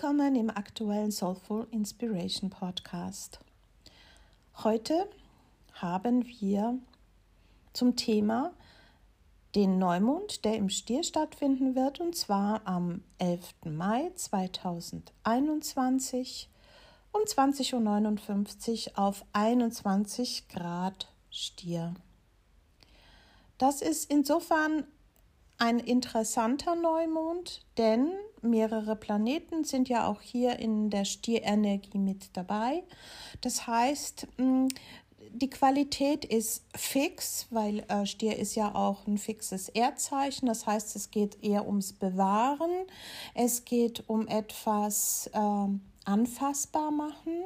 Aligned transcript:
Willkommen 0.00 0.34
im 0.34 0.48
aktuellen 0.48 1.10
Soulful 1.10 1.66
Inspiration 1.72 2.48
Podcast. 2.48 3.38
Heute 4.64 5.06
haben 5.74 6.24
wir 6.24 6.78
zum 7.74 7.96
Thema 7.96 8.54
den 9.54 9.78
Neumond, 9.78 10.46
der 10.46 10.56
im 10.56 10.70
Stier 10.70 11.04
stattfinden 11.04 11.74
wird, 11.74 12.00
und 12.00 12.16
zwar 12.16 12.66
am 12.66 13.02
11. 13.18 13.56
Mai 13.66 14.10
2021 14.14 16.48
um 17.12 17.20
20.59 17.20 18.92
Uhr 18.92 18.98
auf 18.98 19.26
21 19.34 20.48
Grad 20.48 21.12
Stier. 21.30 21.92
Das 23.58 23.82
ist 23.82 24.10
insofern 24.10 24.86
ein 25.60 25.78
interessanter 25.78 26.74
Neumond, 26.74 27.60
denn 27.76 28.10
mehrere 28.40 28.96
Planeten 28.96 29.62
sind 29.64 29.88
ja 29.88 30.06
auch 30.06 30.22
hier 30.22 30.58
in 30.58 30.88
der 30.88 31.04
Stierenergie 31.04 31.98
mit 31.98 32.34
dabei. 32.36 32.82
Das 33.42 33.66
heißt, 33.66 34.26
mm, 34.38 34.68
die 35.32 35.50
Qualität 35.50 36.24
ist 36.24 36.64
fix, 36.74 37.46
weil 37.50 37.80
äh, 37.88 38.06
Stier 38.06 38.38
ist 38.38 38.54
ja 38.54 38.74
auch 38.74 39.06
ein 39.06 39.18
fixes 39.18 39.68
Erdzeichen. 39.68 40.46
Das 40.46 40.66
heißt, 40.66 40.96
es 40.96 41.10
geht 41.10 41.42
eher 41.44 41.66
ums 41.66 41.92
Bewahren. 41.92 42.86
Es 43.34 43.64
geht 43.66 44.08
um 44.08 44.26
etwas 44.28 45.30
äh, 45.32 45.68
anfassbar 46.04 46.90
machen. 46.90 47.44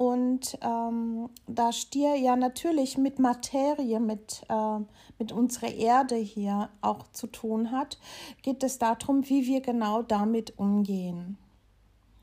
Und 0.00 0.58
ähm, 0.62 1.28
da 1.46 1.72
Stier 1.72 2.14
ja 2.16 2.34
natürlich 2.34 2.96
mit 2.96 3.18
Materie, 3.18 4.00
mit, 4.00 4.40
äh, 4.48 4.78
mit 5.18 5.30
unserer 5.30 5.74
Erde 5.74 6.14
hier 6.14 6.70
auch 6.80 7.08
zu 7.08 7.26
tun 7.26 7.70
hat, 7.70 7.98
geht 8.40 8.62
es 8.62 8.78
darum, 8.78 9.28
wie 9.28 9.46
wir 9.46 9.60
genau 9.60 10.00
damit 10.00 10.58
umgehen. 10.58 11.36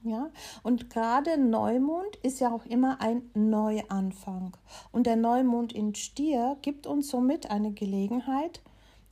Ja, 0.01 0.31
und 0.63 0.89
gerade 0.89 1.37
Neumond 1.37 2.15
ist 2.23 2.39
ja 2.39 2.51
auch 2.51 2.65
immer 2.65 2.99
ein 2.99 3.29
Neuanfang. 3.35 4.57
Und 4.91 5.05
der 5.05 5.15
Neumond 5.15 5.71
in 5.71 5.93
Stier 5.93 6.57
gibt 6.63 6.87
uns 6.87 7.09
somit 7.09 7.51
eine 7.51 7.73
Gelegenheit, 7.73 8.63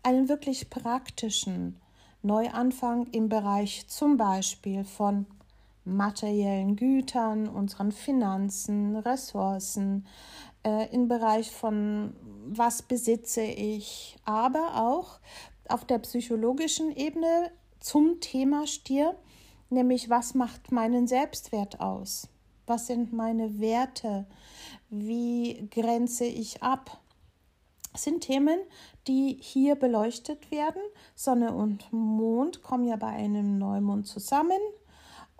einen 0.01 0.27
wirklich 0.27 0.71
praktischen 0.71 1.79
Neuanfang 2.23 3.05
im 3.11 3.29
Bereich 3.29 3.85
zum 3.89 4.17
Beispiel 4.17 4.85
von 4.85 5.27
materiellen 5.85 6.75
Gütern, 6.75 7.47
unseren 7.47 7.91
Finanzen, 7.91 8.95
Ressourcen, 8.95 10.05
äh, 10.63 10.91
im 10.93 11.07
Bereich 11.07 11.51
von 11.51 12.15
was 12.47 12.81
besitze 12.81 13.43
ich, 13.43 14.17
aber 14.25 14.83
auch 14.83 15.19
auf 15.69 15.85
der 15.85 15.99
psychologischen 15.99 16.95
Ebene 16.95 17.51
zum 17.79 18.19
Thema 18.19 18.67
Stier, 18.67 19.15
nämlich 19.69 20.09
was 20.09 20.33
macht 20.33 20.71
meinen 20.71 21.07
Selbstwert 21.07 21.79
aus? 21.79 22.27
Was 22.67 22.87
sind 22.87 23.13
meine 23.13 23.59
Werte? 23.59 24.25
Wie 24.89 25.67
grenze 25.69 26.25
ich 26.25 26.63
ab? 26.63 26.99
Das 27.93 28.03
sind 28.03 28.21
Themen, 28.21 28.59
die 29.07 29.37
hier 29.39 29.75
beleuchtet 29.75 30.51
werden. 30.51 30.81
Sonne 31.13 31.53
und 31.53 31.93
Mond 31.93 32.61
kommen 32.63 32.85
ja 32.85 32.95
bei 32.95 33.07
einem 33.07 33.57
Neumond 33.57 34.07
zusammen 34.07 34.59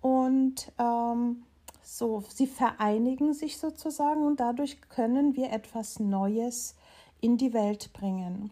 und 0.06 0.72
ähm, 0.78 1.46
so, 1.82 2.24
sie 2.30 2.46
vereinigen 2.46 3.34
sich 3.34 3.58
sozusagen 3.58 4.22
und 4.22 4.40
dadurch 4.40 4.80
können 4.90 5.36
wir 5.36 5.52
etwas 5.52 6.00
Neues 6.00 6.76
in 7.22 7.38
die 7.38 7.54
Welt 7.54 7.92
bringen. 7.92 8.52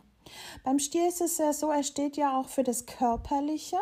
Beim 0.63 0.79
Stier 0.79 1.07
ist 1.07 1.21
es 1.21 1.37
ja 1.37 1.53
so, 1.53 1.69
er 1.69 1.83
steht 1.83 2.17
ja 2.17 2.39
auch 2.39 2.47
für 2.47 2.63
das 2.63 2.87
Körperliche 2.87 3.77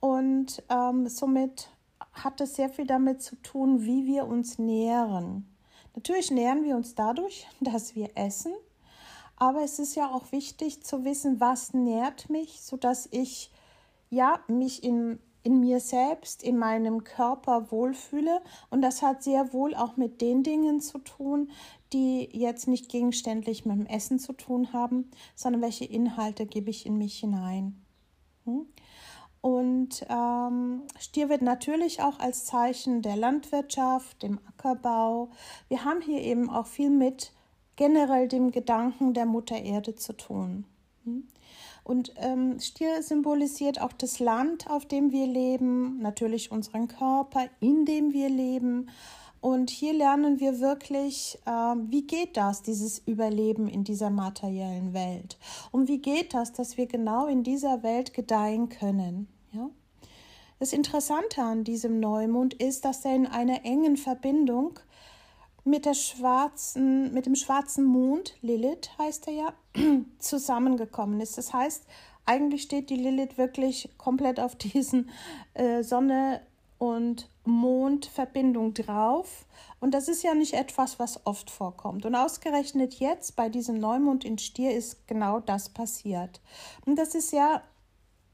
und 0.00 0.60
ähm, 0.70 1.08
somit 1.08 1.68
hat 2.14 2.40
es 2.40 2.56
sehr 2.56 2.68
viel 2.68 2.88
damit 2.88 3.22
zu 3.22 3.36
tun, 3.36 3.84
wie 3.84 4.08
wir 4.08 4.26
uns 4.26 4.58
nähren. 4.58 5.46
Natürlich 5.94 6.32
nähren 6.32 6.64
wir 6.64 6.74
uns 6.74 6.96
dadurch, 6.96 7.46
dass 7.60 7.94
wir 7.94 8.10
essen, 8.16 8.54
aber 9.36 9.62
es 9.62 9.78
ist 9.78 9.94
ja 9.94 10.10
auch 10.10 10.32
wichtig 10.32 10.82
zu 10.82 11.04
wissen, 11.04 11.38
was 11.38 11.74
nährt 11.74 12.28
mich, 12.28 12.60
sodass 12.60 13.08
ich 13.12 13.52
ja 14.10 14.40
mich 14.48 14.82
in 14.82 15.20
in 15.42 15.60
mir 15.60 15.80
selbst, 15.80 16.42
in 16.42 16.58
meinem 16.58 17.04
Körper 17.04 17.70
wohlfühle. 17.70 18.40
Und 18.70 18.82
das 18.82 19.02
hat 19.02 19.22
sehr 19.22 19.52
wohl 19.52 19.74
auch 19.74 19.96
mit 19.96 20.20
den 20.20 20.42
Dingen 20.42 20.80
zu 20.80 20.98
tun, 20.98 21.50
die 21.92 22.28
jetzt 22.32 22.68
nicht 22.68 22.88
gegenständlich 22.88 23.64
mit 23.64 23.76
dem 23.76 23.86
Essen 23.86 24.18
zu 24.18 24.32
tun 24.32 24.72
haben, 24.72 25.10
sondern 25.34 25.62
welche 25.62 25.84
Inhalte 25.84 26.46
gebe 26.46 26.70
ich 26.70 26.86
in 26.86 26.96
mich 26.96 27.18
hinein. 27.18 27.82
Hm? 28.44 28.66
Und 29.40 30.06
ähm, 30.08 30.82
Stier 31.00 31.28
wird 31.28 31.42
natürlich 31.42 32.00
auch 32.00 32.20
als 32.20 32.44
Zeichen 32.44 33.02
der 33.02 33.16
Landwirtschaft, 33.16 34.22
dem 34.22 34.38
Ackerbau. 34.46 35.30
Wir 35.68 35.84
haben 35.84 36.00
hier 36.00 36.20
eben 36.20 36.48
auch 36.48 36.66
viel 36.66 36.90
mit 36.90 37.32
generell 37.74 38.28
dem 38.28 38.52
Gedanken 38.52 39.14
der 39.14 39.26
Mutter 39.26 39.60
Erde 39.60 39.96
zu 39.96 40.12
tun. 40.12 40.64
Hm? 41.04 41.26
Und 41.84 42.12
ähm, 42.16 42.60
Stier 42.60 43.02
symbolisiert 43.02 43.80
auch 43.80 43.92
das 43.92 44.20
Land, 44.20 44.70
auf 44.70 44.86
dem 44.86 45.10
wir 45.10 45.26
leben, 45.26 45.98
natürlich 45.98 46.52
unseren 46.52 46.88
Körper, 46.88 47.48
in 47.60 47.84
dem 47.84 48.12
wir 48.12 48.28
leben. 48.28 48.88
Und 49.40 49.70
hier 49.70 49.92
lernen 49.92 50.38
wir 50.38 50.60
wirklich, 50.60 51.36
äh, 51.44 51.50
wie 51.50 52.06
geht 52.06 52.36
das, 52.36 52.62
dieses 52.62 53.00
Überleben 53.00 53.66
in 53.66 53.82
dieser 53.82 54.10
materiellen 54.10 54.94
Welt? 54.94 55.36
Und 55.72 55.88
wie 55.88 55.98
geht 55.98 56.32
das, 56.32 56.52
dass 56.52 56.76
wir 56.76 56.86
genau 56.86 57.26
in 57.26 57.42
dieser 57.42 57.82
Welt 57.82 58.14
gedeihen 58.14 58.68
können? 58.68 59.26
Ja? 59.50 59.68
Das 60.60 60.72
Interessante 60.72 61.42
an 61.42 61.64
diesem 61.64 61.98
Neumond 61.98 62.54
ist, 62.54 62.84
dass 62.84 63.04
er 63.04 63.16
in 63.16 63.26
einer 63.26 63.64
engen 63.64 63.96
Verbindung 63.96 64.78
mit 65.64 65.84
der 65.84 65.94
schwarzen, 65.94 67.12
mit 67.14 67.26
dem 67.26 67.36
schwarzen 67.36 67.84
Mond, 67.84 68.34
Lilith 68.42 68.90
heißt 68.98 69.28
er 69.28 69.32
ja, 69.32 69.54
zusammengekommen 70.18 71.20
ist. 71.20 71.38
Das 71.38 71.52
heißt, 71.52 71.84
eigentlich 72.26 72.62
steht 72.62 72.90
die 72.90 72.96
Lilith 72.96 73.38
wirklich 73.38 73.90
komplett 73.98 74.40
auf 74.40 74.56
diesen 74.56 75.10
äh, 75.54 75.82
Sonne 75.82 76.40
und 76.78 77.28
Mondverbindung 77.44 78.74
drauf. 78.74 79.46
Und 79.78 79.94
das 79.94 80.08
ist 80.08 80.22
ja 80.22 80.34
nicht 80.34 80.54
etwas, 80.54 80.98
was 80.98 81.26
oft 81.26 81.50
vorkommt. 81.50 82.04
Und 82.06 82.14
ausgerechnet 82.14 82.94
jetzt 82.94 83.36
bei 83.36 83.48
diesem 83.48 83.78
Neumond 83.78 84.24
in 84.24 84.38
Stier 84.38 84.74
ist 84.74 85.06
genau 85.06 85.40
das 85.40 85.68
passiert. 85.68 86.40
Und 86.84 86.96
das 86.96 87.14
ist 87.14 87.32
ja 87.32 87.62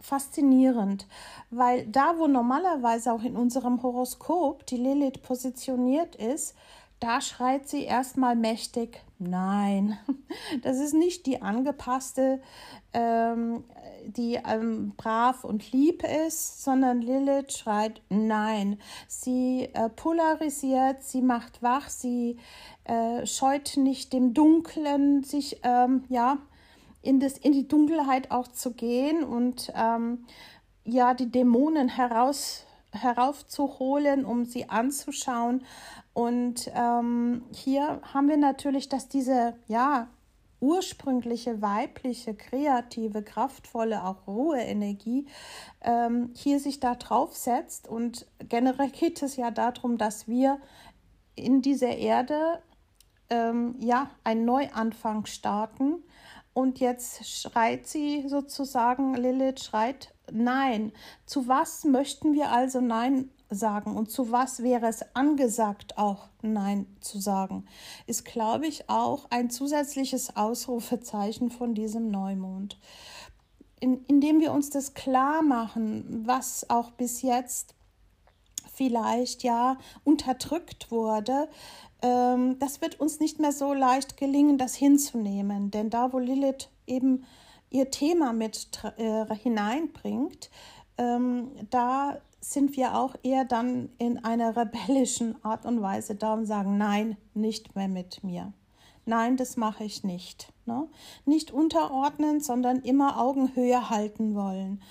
faszinierend, 0.00 1.06
weil 1.50 1.87
da, 1.87 2.19
wo 2.19 2.27
normalerweise 2.27 3.12
auch 3.12 3.22
in 3.22 3.37
unserem 3.37 3.83
Horoskop 3.83 4.65
die 4.67 4.77
Lilith 4.77 5.22
positioniert 5.22 6.15
ist, 6.17 6.55
da 7.00 7.20
schreit 7.20 7.69
sie 7.69 7.84
erstmal 7.84 8.36
mächtig 8.36 9.03
Nein, 9.20 9.98
das 10.62 10.78
ist 10.78 10.94
nicht 10.94 11.26
die 11.26 11.42
angepasste, 11.42 12.41
ähm, 12.92 13.64
die 14.06 14.36
ähm, 14.36 14.92
brav 14.97 15.42
und 15.42 15.72
lieb 15.72 16.04
ist, 16.04 16.62
sondern 16.62 17.03
Lilith 17.03 17.53
schreit 17.53 18.00
Nein. 18.10 18.78
Sie 19.08 19.70
äh, 19.72 19.88
polarisiert, 19.88 21.03
sie 21.03 21.20
macht 21.20 21.64
wach, 21.64 21.88
sie 21.88 22.37
äh, 22.84 23.26
scheut 23.26 23.76
nicht 23.76 24.12
dem 24.12 24.34
Dunklen, 24.34 25.25
sich 25.25 25.60
ähm, 25.64 26.04
ja 26.08 26.38
in, 27.03 27.19
das, 27.19 27.38
in 27.38 27.53
die 27.53 27.66
Dunkelheit 27.66 28.31
auch 28.31 28.47
zu 28.47 28.72
gehen 28.72 29.25
und 29.25 29.72
ähm, 29.75 30.26
ja 30.84 31.14
die 31.14 31.31
Dämonen 31.31 31.88
heraus 31.88 32.64
heraufzuholen, 32.93 34.25
um 34.25 34.44
sie 34.44 34.69
anzuschauen. 34.69 35.65
Und 36.15 36.71
ähm, 36.75 37.44
hier 37.53 38.00
haben 38.12 38.28
wir 38.28 38.37
natürlich, 38.37 38.88
dass 38.88 39.09
diese, 39.09 39.55
ja, 39.67 40.08
ursprüngliche 40.61 41.62
weibliche, 41.62 42.35
kreative, 42.35 43.23
kraftvolle, 43.23 44.05
auch 44.05 44.26
rohe 44.26 44.58
Energie 44.58 45.26
ähm, 45.82 46.32
hier 46.35 46.58
sich 46.58 46.81
da 46.81 46.94
drauf 46.94 47.37
setzt. 47.37 47.88
Und 47.88 48.26
generell 48.49 48.90
geht 48.90 49.23
es 49.23 49.37
ja 49.37 49.50
darum, 49.50 49.99
dass 49.99 50.26
wir 50.26 50.58
in 51.37 51.62
dieser 51.62 51.96
Erde 51.96 52.61
ähm, 53.31 53.76
ja 53.79 54.11
einen 54.25 54.44
Neuanfang 54.44 55.26
starten. 55.26 56.02
Und 56.55 56.81
jetzt 56.81 57.25
schreit 57.29 57.87
sie 57.87 58.29
sozusagen, 58.29 59.14
Lilith 59.14 59.62
schreit 59.62 60.12
Nein. 60.32 60.92
Zu 61.26 61.48
was 61.48 61.84
möchten 61.84 62.34
wir 62.34 62.50
also 62.50 62.80
Nein 62.80 63.30
sagen 63.50 63.96
und 63.96 64.10
zu 64.10 64.30
was 64.30 64.62
wäre 64.62 64.86
es 64.86 65.04
angesagt, 65.14 65.96
auch 65.96 66.28
Nein 66.42 66.86
zu 67.00 67.19
sagen, 67.19 67.64
ist, 68.06 68.25
glaube 68.25 68.66
ich, 68.66 68.90
auch 68.90 69.26
ein 69.30 69.50
zusätzliches 69.50 70.36
Ausrufezeichen 70.36 71.50
von 71.50 71.75
diesem 71.75 72.10
Neumond. 72.10 72.78
In, 73.80 74.04
indem 74.06 74.40
wir 74.40 74.52
uns 74.52 74.70
das 74.70 74.94
klar 74.94 75.42
machen, 75.42 76.25
was 76.26 76.69
auch 76.69 76.90
bis 76.90 77.22
jetzt 77.22 77.75
vielleicht 78.75 79.42
ja 79.44 79.78
unterdrückt 80.04 80.90
wurde, 80.90 81.48
ähm, 82.02 82.58
das 82.58 82.80
wird 82.80 83.00
uns 83.00 83.20
nicht 83.20 83.38
mehr 83.38 83.52
so 83.52 83.72
leicht 83.72 84.16
gelingen, 84.16 84.58
das 84.58 84.75
hinzunehmen. 84.75 85.70
Denn 85.70 85.90
da, 85.90 86.12
wo 86.12 86.19
Lilith 86.19 86.69
eben 86.86 87.25
ihr 87.70 87.91
Thema 87.91 88.32
mit 88.32 88.69
äh, 88.97 89.35
hineinbringt, 89.35 90.50
ähm, 90.97 91.50
da 91.70 92.19
sind 92.41 92.76
wir 92.76 92.97
auch 92.97 93.15
eher 93.23 93.44
dann 93.44 93.91
in 93.99 94.25
einer 94.25 94.56
rebellischen 94.56 95.43
Art 95.44 95.67
und 95.67 95.82
Weise 95.82 96.15
da 96.15 96.35
und 96.35 96.47
sagen, 96.47 96.79
nein, 96.79 97.17
nicht 97.35 97.75
mehr 97.75 97.88
mit 97.88 98.23
mir. 98.23 98.53
Nein, 99.06 99.37
das 99.38 99.56
mache 99.56 99.85
ich 99.85 100.05
nicht. 100.05 100.53
Ne? 100.67 100.87
Nicht 101.25 101.50
unterordnen, 101.50 102.41
sondern 102.41 102.81
immer 102.81 103.19
Augenhöhe 103.19 103.88
halten 103.88 104.35
wollen. 104.35 104.82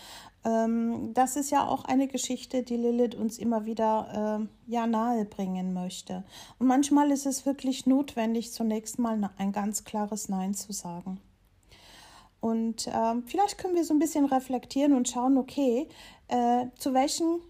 Ähm, 0.43 1.13
das 1.13 1.35
ist 1.35 1.51
ja 1.51 1.67
auch 1.67 1.85
eine 1.85 2.07
Geschichte, 2.07 2.63
die 2.63 2.77
Lilith 2.77 3.15
uns 3.15 3.37
immer 3.37 3.65
wieder 3.65 4.39
äh, 4.41 4.71
ja 4.71 4.87
nahe 4.87 5.23
bringen 5.25 5.73
möchte. 5.73 6.23
Und 6.57 6.65
manchmal 6.67 7.11
ist 7.11 7.27
es 7.27 7.45
wirklich 7.45 7.85
notwendig, 7.85 8.51
zunächst 8.51 8.97
mal 8.97 9.29
ein 9.37 9.51
ganz 9.51 9.83
klares 9.83 10.29
Nein 10.29 10.55
zu 10.55 10.73
sagen. 10.73 11.19
Und 12.47 12.87
äh, 12.87 13.15
vielleicht 13.25 13.57
können 13.57 13.75
wir 13.75 13.83
so 13.83 13.93
ein 13.93 13.99
bisschen 13.99 14.23
reflektieren 14.23 14.93
und 14.93 15.09
schauen, 15.09 15.37
okay, 15.37 15.89
äh, 16.29 16.67
zu 16.77 16.93
welchen 16.93 17.41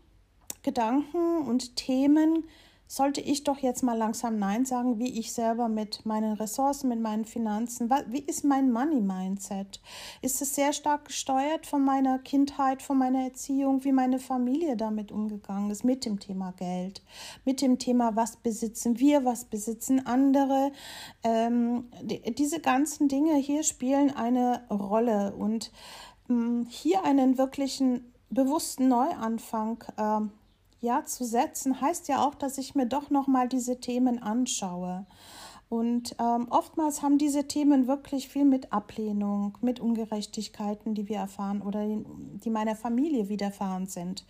Gedanken 0.63 1.47
und 1.47 1.75
Themen 1.75 2.45
sollte 2.87 3.21
ich 3.21 3.43
doch 3.43 3.57
jetzt 3.57 3.83
mal 3.83 3.97
langsam 3.97 4.39
Nein 4.39 4.65
sagen, 4.65 4.97
wie 4.97 5.19
ich 5.19 5.33
selber 5.33 5.67
mit 5.67 6.05
meinen 6.05 6.33
Ressourcen, 6.33 6.87
mit 6.87 7.01
meinen 7.01 7.25
Finanzen, 7.25 7.89
wie 8.07 8.21
ist 8.21 8.45
mein 8.45 8.71
Money-Mindset? 8.71 9.81
Ist 10.21 10.41
es 10.41 10.55
sehr 10.55 10.71
stark 10.71 11.05
gesteuert 11.05 11.65
von 11.65 11.83
meiner 11.83 12.19
Kindheit, 12.19 12.81
von 12.81 12.97
meiner 12.97 13.23
Erziehung, 13.25 13.83
wie 13.83 13.91
meine 13.91 14.19
Familie 14.19 14.77
damit 14.77 15.11
umgegangen 15.11 15.69
ist, 15.69 15.83
mit 15.83 16.05
dem 16.05 16.19
Thema 16.19 16.53
Geld, 16.53 17.01
mit 17.43 17.61
dem 17.61 17.77
Thema, 17.77 18.15
was 18.15 18.37
besitzen 18.37 18.99
wir, 18.99 19.25
was 19.25 19.45
besitzen 19.45 20.05
andere? 20.05 20.71
Ähm, 21.23 21.89
die, 22.01 22.21
diese 22.33 22.61
ganzen 22.61 23.09
Dinge 23.09 23.35
hier 23.35 23.63
spielen 23.63 24.11
eine 24.11 24.63
Rolle 24.69 25.35
und 25.35 25.71
ähm, 26.29 26.65
hier 26.69 27.03
einen 27.03 27.37
wirklichen 27.37 28.13
bewussten 28.29 28.87
Neuanfang 28.87 29.83
äh, 29.97 30.21
ja 30.79 31.05
zu 31.05 31.25
setzen, 31.25 31.81
heißt 31.81 32.07
ja 32.07 32.25
auch, 32.25 32.35
dass 32.35 32.57
ich 32.57 32.75
mir 32.75 32.85
doch 32.85 33.09
noch 33.09 33.27
mal 33.27 33.47
diese 33.47 33.79
Themen 33.79 34.21
anschaue. 34.21 35.05
Und 35.69 36.15
ähm, 36.17 36.47
oftmals 36.49 37.01
haben 37.01 37.17
diese 37.17 37.45
Themen 37.45 37.87
wirklich 37.87 38.29
viel 38.29 38.45
mit 38.45 38.71
Ablehnung, 38.71 39.57
mit 39.61 39.81
Ungerechtigkeiten, 39.81 40.93
die 40.93 41.09
wir 41.09 41.17
erfahren 41.17 41.61
oder 41.61 41.85
die, 41.85 42.49
meiner 42.49 42.75
Familie 42.75 43.27
widerfahren 43.27 43.85
sind, 43.85 44.25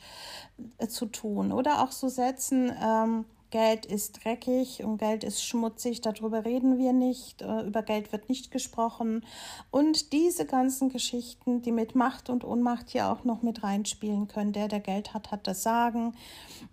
äh, 0.80 0.88
zu 0.88 1.06
tun. 1.06 1.52
Oder 1.52 1.84
auch 1.84 1.92
so 1.92 2.08
Sätzen, 2.08 2.72
ähm, 2.84 3.26
Geld 3.50 3.86
ist 3.86 4.24
dreckig 4.24 4.84
und 4.84 4.98
Geld 4.98 5.24
ist 5.24 5.44
schmutzig, 5.44 6.02
darüber 6.02 6.44
reden 6.44 6.78
wir 6.78 6.92
nicht, 6.94 7.42
äh, 7.42 7.62
über 7.62 7.82
Geld 7.82 8.12
wird 8.12 8.28
nicht 8.30 8.52
gesprochen. 8.52 9.26
Und 9.72 10.12
diese 10.12 10.46
ganzen 10.46 10.90
Geschichten, 10.90 11.62
die 11.62 11.72
mit 11.72 11.96
Macht 11.96 12.30
und 12.30 12.44
Ohnmacht 12.44 12.90
hier 12.90 13.10
auch 13.10 13.24
noch 13.24 13.42
mit 13.42 13.64
reinspielen 13.64 14.28
können, 14.28 14.54
der, 14.54 14.68
der 14.68 14.82
Geld 14.82 15.14
hat, 15.14 15.32
hat 15.32 15.48
das 15.48 15.64
Sagen. 15.64 16.14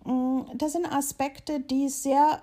Mm, 0.03 0.41
das 0.55 0.73
sind 0.73 0.91
Aspekte, 0.91 1.59
die 1.59 1.87
sehr 1.87 2.41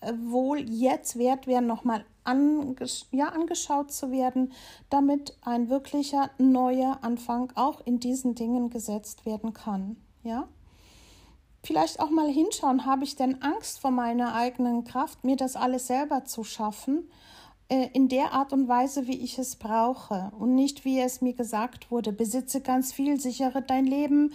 äh, 0.00 0.12
wohl 0.24 0.60
jetzt 0.70 1.18
wert 1.18 1.46
wären, 1.46 1.66
nochmal 1.66 2.04
angesch 2.24 3.06
ja, 3.12 3.28
angeschaut 3.28 3.92
zu 3.92 4.10
werden, 4.10 4.52
damit 4.90 5.36
ein 5.42 5.68
wirklicher 5.68 6.30
neuer 6.38 6.98
Anfang 7.02 7.52
auch 7.54 7.80
in 7.86 8.00
diesen 8.00 8.34
Dingen 8.34 8.70
gesetzt 8.70 9.26
werden 9.26 9.52
kann. 9.52 9.96
Ja? 10.22 10.48
Vielleicht 11.66 12.00
auch 12.00 12.10
mal 12.10 12.30
hinschauen, 12.30 12.86
habe 12.86 13.04
ich 13.04 13.16
denn 13.16 13.42
Angst 13.42 13.80
vor 13.80 13.90
meiner 13.90 14.34
eigenen 14.34 14.84
Kraft, 14.84 15.24
mir 15.24 15.36
das 15.36 15.56
alles 15.56 15.88
selber 15.88 16.24
zu 16.24 16.44
schaffen, 16.44 17.10
äh, 17.68 17.88
in 17.92 18.08
der 18.08 18.32
Art 18.32 18.52
und 18.52 18.68
Weise, 18.68 19.06
wie 19.08 19.18
ich 19.18 19.38
es 19.38 19.56
brauche 19.56 20.30
und 20.38 20.54
nicht, 20.54 20.84
wie 20.84 21.00
es 21.00 21.20
mir 21.20 21.34
gesagt 21.34 21.90
wurde, 21.90 22.12
besitze 22.12 22.60
ganz 22.60 22.92
viel, 22.92 23.20
sichere 23.20 23.62
dein 23.62 23.86
Leben, 23.86 24.32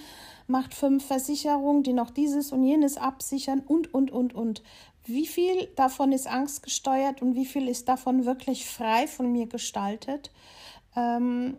macht 0.48 0.74
fünf 0.74 1.06
Versicherungen, 1.06 1.84
die 1.84 1.94
noch 1.94 2.10
dieses 2.10 2.52
und 2.52 2.64
jenes 2.64 2.98
absichern 2.98 3.62
und, 3.62 3.94
und, 3.94 4.12
und, 4.12 4.34
und. 4.34 4.62
Wie 5.06 5.26
viel 5.26 5.68
davon 5.78 6.12
ist 6.12 6.28
angstgesteuert 6.28 7.22
und 7.22 7.36
wie 7.36 7.46
viel 7.46 7.70
ist 7.70 7.88
davon 7.88 8.26
wirklich 8.26 8.66
frei 8.68 9.08
von 9.08 9.32
mir 9.32 9.48
gestaltet, 9.48 10.32
ähm, 10.96 11.58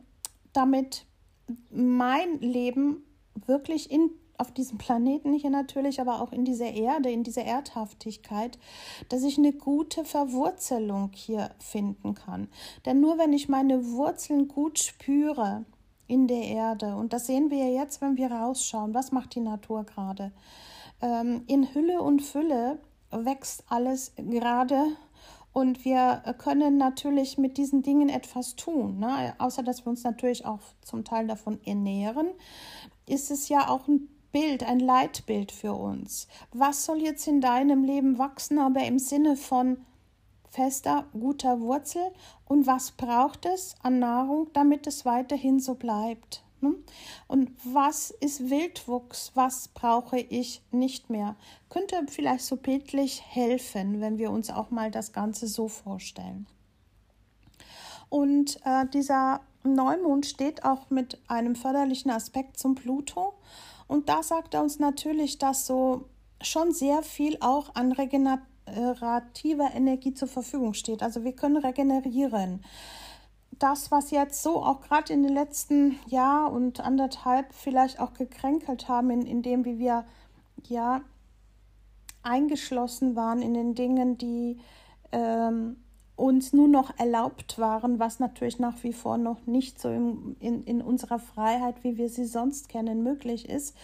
damit 0.53 1.07
mein 1.71 2.39
Leben 2.41 3.05
wirklich 3.47 3.91
in 3.91 4.11
auf 4.43 4.51
diesem 4.51 4.77
Planeten 4.77 5.35
hier 5.35 5.51
natürlich, 5.51 6.01
aber 6.01 6.21
auch 6.21 6.33
in 6.33 6.45
dieser 6.45 6.73
Erde, 6.73 7.11
in 7.11 7.23
dieser 7.23 7.45
Erdhaftigkeit, 7.45 8.59
dass 9.09 9.23
ich 9.23 9.39
eine 9.39 9.53
gute 9.53 10.05
Verwurzelung 10.05 11.13
hier 11.15 11.53
finden 11.61 12.15
kann. 12.15 12.49
Denn 12.85 13.01
nur 13.01 13.19
wenn 13.19 13.33
ich 13.33 13.49
meine 13.49 13.93
Wurzeln 13.93 14.49
gut 14.49 14.81
spüre 14.81 15.65
in 16.09 16.27
der 16.27 16.43
Erde, 16.43 16.97
und 16.97 17.13
das 17.13 17.27
sehen 17.27 17.51
wir 17.51 17.59
ja 17.59 17.83
jetzt, 17.83 18.03
wenn 18.03 18.17
wir 18.17 18.33
rausschauen, 18.33 18.95
was 18.95 19.13
macht 19.13 19.37
die 19.37 19.41
Natur 19.41 19.85
gerade? 19.85 20.33
Ähm, 21.01 21.45
in 21.47 21.73
Hülle 21.73 22.03
und 22.03 22.21
Fülle 22.21 22.81
wächst 23.13 23.63
alles 23.69 24.13
gerade 24.17 24.89
und 25.53 25.85
wir 25.85 26.23
können 26.39 26.79
natürlich 26.79 27.39
mit 27.39 27.59
diesen 27.59 27.83
Dingen 27.83 28.09
etwas 28.09 28.57
tun, 28.57 28.99
ne? 28.99 29.35
außer 29.39 29.63
dass 29.63 29.85
wir 29.85 29.91
uns 29.91 30.03
natürlich 30.03 30.47
auch 30.47 30.61
zum 30.81 31.05
Teil 31.05 31.27
davon 31.27 31.61
ernähren, 31.65 32.31
ist 33.07 33.31
es 33.31 33.49
ja 33.49 33.69
auch 33.69 33.87
ein 33.87 34.09
Bild, 34.33 34.63
ein 34.63 34.81
Leitbild 34.81 35.53
für 35.53 35.75
uns. 35.75 36.27
Was 36.53 36.85
soll 36.85 37.03
jetzt 37.03 37.27
in 37.27 37.41
deinem 37.41 37.85
Leben 37.85 38.19
wachsen, 38.19 38.59
aber 38.59 38.85
im 38.85 38.99
Sinne 38.99 39.37
von 39.37 39.85
fester, 40.51 41.07
guter 41.13 41.61
Wurzel 41.61 42.13
und 42.47 42.67
was 42.67 42.93
braucht 42.93 43.47
es 43.47 43.75
an 43.83 43.99
Nahrung, 43.99 44.49
damit 44.53 44.87
es 44.87 45.05
weiterhin 45.05 45.61
so 45.61 45.75
bleibt? 45.75 46.43
Ne? 46.61 46.75
Und 47.27 47.51
was 47.65 48.11
ist 48.11 48.49
Wildwuchs? 48.49 49.33
Was 49.35 49.69
brauche 49.69 50.19
ich 50.19 50.63
nicht 50.71 51.11
mehr? 51.11 51.37
Könnte 51.69 51.97
vielleicht 52.09 52.45
so 52.45 52.57
bildlich 52.57 53.23
helfen, 53.27 54.01
wenn 54.01 54.19
wir 54.19 54.31
uns 54.31 54.51
auch 54.51 54.71
mal 54.71 54.91
das 54.91 55.13
Ganze 55.13 55.49
so 55.49 55.69
vorstellen. 55.69 56.47
Und 58.09 58.61
äh, 58.65 58.87
dieser 58.87 59.41
Neumond 59.65 60.27
steht 60.27 60.65
auch 60.65 60.91
mit 60.91 61.19
einem 61.29 61.57
förderlichen 61.57 62.11
Aspekt 62.11 62.59
zum 62.59 62.75
Pluto. 62.75 63.35
Und 63.93 64.09
da 64.09 64.23
sagt 64.23 64.55
er 64.55 64.63
uns 64.63 64.79
natürlich, 64.79 65.37
dass 65.37 65.67
so 65.67 66.07
schon 66.41 66.73
sehr 66.73 67.03
viel 67.03 67.37
auch 67.41 67.75
an 67.75 67.93
regenerativer 67.93 69.71
Energie 69.75 70.15
zur 70.15 70.29
Verfügung 70.29 70.73
steht. 70.73 71.03
Also 71.03 71.25
wir 71.25 71.37
können 71.37 71.59
regenerieren. 71.59 72.65
Das, 73.59 73.91
was 73.91 74.11
jetzt 74.11 74.43
so 74.43 74.65
auch 74.65 74.81
gerade 74.81 75.13
in 75.13 75.23
den 75.23 75.35
letzten 75.35 75.99
Jahr 76.07 76.51
und 76.51 76.81
anderthalb 76.81 77.53
vielleicht 77.53 78.01
auch 78.01 78.15
gekränkelt 78.15 78.89
haben, 78.89 79.11
in, 79.11 79.27
in 79.27 79.43
dem, 79.43 79.67
wie 79.67 79.79
wir 79.79 80.07
ja 80.67 81.03
eingeschlossen 82.23 83.15
waren 83.15 83.43
in 83.43 83.53
den 83.53 83.75
Dingen, 83.75 84.17
die 84.17 84.59
ähm, 85.13 85.82
uns 86.23 86.53
nur 86.53 86.69
noch 86.69 86.97
erlaubt 87.01 87.59
waren, 87.59 87.99
was 87.99 88.21
natürlich 88.21 88.61
nach 88.61 88.85
wie 88.85 88.93
vor 88.93 89.19
noch 89.19 89.45
nicht 89.47 89.81
so 89.81 89.89
in, 89.89 90.37
in, 90.39 90.63
in 90.65 90.81
unserer 90.81 91.19
Freiheit, 91.19 91.83
wie 91.83 91.97
wir 91.97 92.09
sie 92.09 92.27
sonst 92.27 92.69
kennen, 92.69 93.03
möglich 93.03 93.49
ist. 93.49 93.77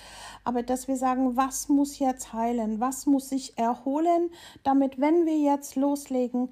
Aber 0.44 0.62
dass 0.62 0.86
wir 0.86 0.96
sagen, 0.96 1.36
was 1.36 1.68
muss 1.68 1.98
jetzt 1.98 2.32
heilen, 2.32 2.78
was 2.78 3.06
muss 3.06 3.28
sich 3.28 3.58
erholen, 3.58 4.30
damit, 4.62 5.00
wenn 5.00 5.26
wir 5.26 5.36
jetzt 5.36 5.74
loslegen, 5.74 6.50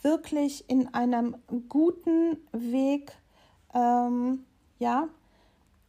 wirklich 0.00 0.70
in 0.70 0.94
einem 0.94 1.36
guten 1.68 2.38
Weg, 2.52 3.12
ähm, 3.74 4.46
ja, 4.78 5.08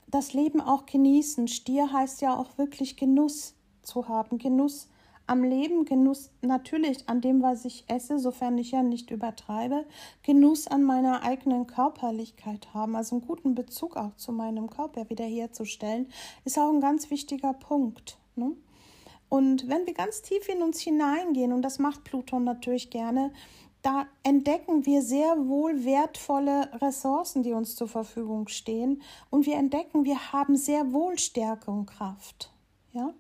das 0.08 0.34
Leben 0.34 0.60
auch 0.60 0.86
genießen. 0.86 1.48
Stier 1.48 1.94
heißt 1.94 2.20
ja 2.20 2.36
auch 2.36 2.58
wirklich 2.58 2.98
Genuss 2.98 3.54
zu 3.82 4.10
haben, 4.10 4.40
Genuss 4.40 4.90
am 5.28 5.44
Leben, 5.44 5.86
Genuss 5.86 6.32
natürlich 6.42 7.08
an 7.08 7.22
dem, 7.22 7.42
was 7.42 7.66
ich 7.66 7.84
esse, 7.88 8.18
sofern 8.18 8.58
ich 8.58 8.72
ja 8.72 8.82
nicht 8.82 9.12
übertreibe, 9.12 9.86
Genuss 10.24 10.68
an 10.68 10.84
meiner 10.84 11.22
eigenen 11.24 11.68
Körperlichkeit 11.68 12.74
haben, 12.74 12.96
also 12.96 13.16
einen 13.16 13.28
guten 13.28 13.54
Bezug 13.54 13.98
auch 13.98 14.16
zu 14.16 14.32
meinem 14.32 14.70
Körper 14.70 15.10
wiederherzustellen, 15.10 16.08
ist 16.46 16.58
auch 16.58 16.70
ein 16.70 16.82
ganz 16.82 17.12
wichtiger 17.12 17.54
Punkt. 17.54 18.18
Ne? 18.36 18.54
Und 19.30 19.68
wenn 19.68 19.86
wir 19.86 19.94
ganz 19.94 20.22
tief 20.22 20.48
in 20.48 20.62
uns 20.62 20.80
hineingehen, 20.80 21.52
und 21.52 21.62
das 21.62 21.80
macht 21.80 22.06
Pluton 22.06 22.46
natürlich 22.46 22.90
gerne, 22.90 23.32
da 23.82 24.08
entdecken 24.24 24.86
wir 24.86 25.02
sehr 25.02 25.48
wohl 25.48 25.86
wertvolle 25.86 26.70
Ressourcen, 26.82 27.44
die 27.44 27.54
uns 27.54 27.76
zur 27.76 27.88
Verfügung 27.88 28.48
stehen. 28.48 29.02
Und 29.30 29.46
wir 29.46 29.56
entdecken, 29.56 30.04
wir 30.04 30.32
haben 30.34 30.56
sehr 30.56 30.92
wohl 30.92 31.20
Stärke 31.20 31.72
und 31.72 31.86
Kraft. 31.86 32.52
Ja? 32.94 33.14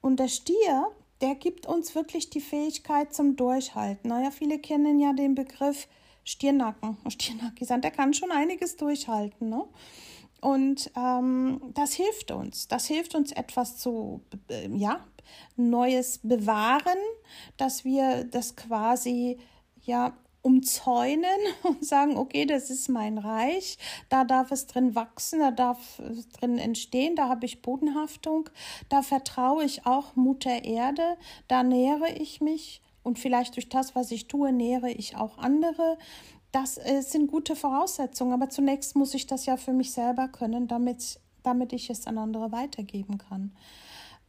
Und 0.00 0.20
der 0.20 0.28
Stier, 0.28 0.88
der 1.20 1.34
gibt 1.34 1.66
uns 1.66 1.94
wirklich 1.94 2.30
die 2.30 2.40
Fähigkeit 2.40 3.12
zum 3.12 3.36
Durchhalten. 3.36 4.08
Naja, 4.08 4.30
viele 4.30 4.58
kennen 4.58 5.00
ja 5.00 5.12
den 5.12 5.34
Begriff 5.34 5.88
Stirnacken, 6.24 6.96
Stirnacki 7.08 7.66
der 7.66 7.90
kann 7.90 8.14
schon 8.14 8.30
einiges 8.30 8.76
durchhalten. 8.76 9.48
Ne? 9.48 9.64
Und 10.40 10.90
ähm, 10.96 11.60
das 11.74 11.94
hilft 11.94 12.30
uns. 12.30 12.68
Das 12.68 12.86
hilft 12.86 13.14
uns 13.14 13.32
etwas 13.32 13.78
zu, 13.78 14.22
äh, 14.48 14.68
ja, 14.76 15.04
Neues 15.56 16.20
bewahren, 16.22 16.98
dass 17.56 17.84
wir 17.84 18.24
das 18.24 18.56
quasi, 18.56 19.38
ja, 19.82 20.16
umzäunen 20.42 21.40
und 21.62 21.84
sagen, 21.84 22.16
okay, 22.16 22.46
das 22.46 22.70
ist 22.70 22.88
mein 22.88 23.18
Reich, 23.18 23.78
da 24.08 24.24
darf 24.24 24.50
es 24.50 24.66
drin 24.66 24.94
wachsen, 24.94 25.40
da 25.40 25.50
darf 25.50 25.98
es 25.98 26.28
drin 26.30 26.58
entstehen, 26.58 27.16
da 27.16 27.28
habe 27.28 27.46
ich 27.46 27.62
Bodenhaftung, 27.62 28.48
da 28.88 29.02
vertraue 29.02 29.64
ich 29.64 29.86
auch 29.86 30.16
Mutter 30.16 30.64
Erde, 30.64 31.16
da 31.48 31.62
nähere 31.62 32.10
ich 32.16 32.40
mich 32.40 32.82
und 33.02 33.18
vielleicht 33.18 33.56
durch 33.56 33.68
das, 33.68 33.94
was 33.94 34.10
ich 34.10 34.28
tue, 34.28 34.52
nähere 34.52 34.90
ich 34.90 35.16
auch 35.16 35.38
andere. 35.38 35.98
Das 36.52 36.78
äh, 36.78 37.02
sind 37.02 37.30
gute 37.30 37.56
Voraussetzungen, 37.56 38.32
aber 38.32 38.48
zunächst 38.48 38.96
muss 38.96 39.14
ich 39.14 39.26
das 39.26 39.46
ja 39.46 39.56
für 39.56 39.72
mich 39.72 39.92
selber 39.92 40.28
können, 40.28 40.66
damit, 40.66 41.20
damit 41.42 41.72
ich 41.72 41.90
es 41.90 42.06
an 42.06 42.18
andere 42.18 42.52
weitergeben 42.52 43.18
kann. 43.18 43.52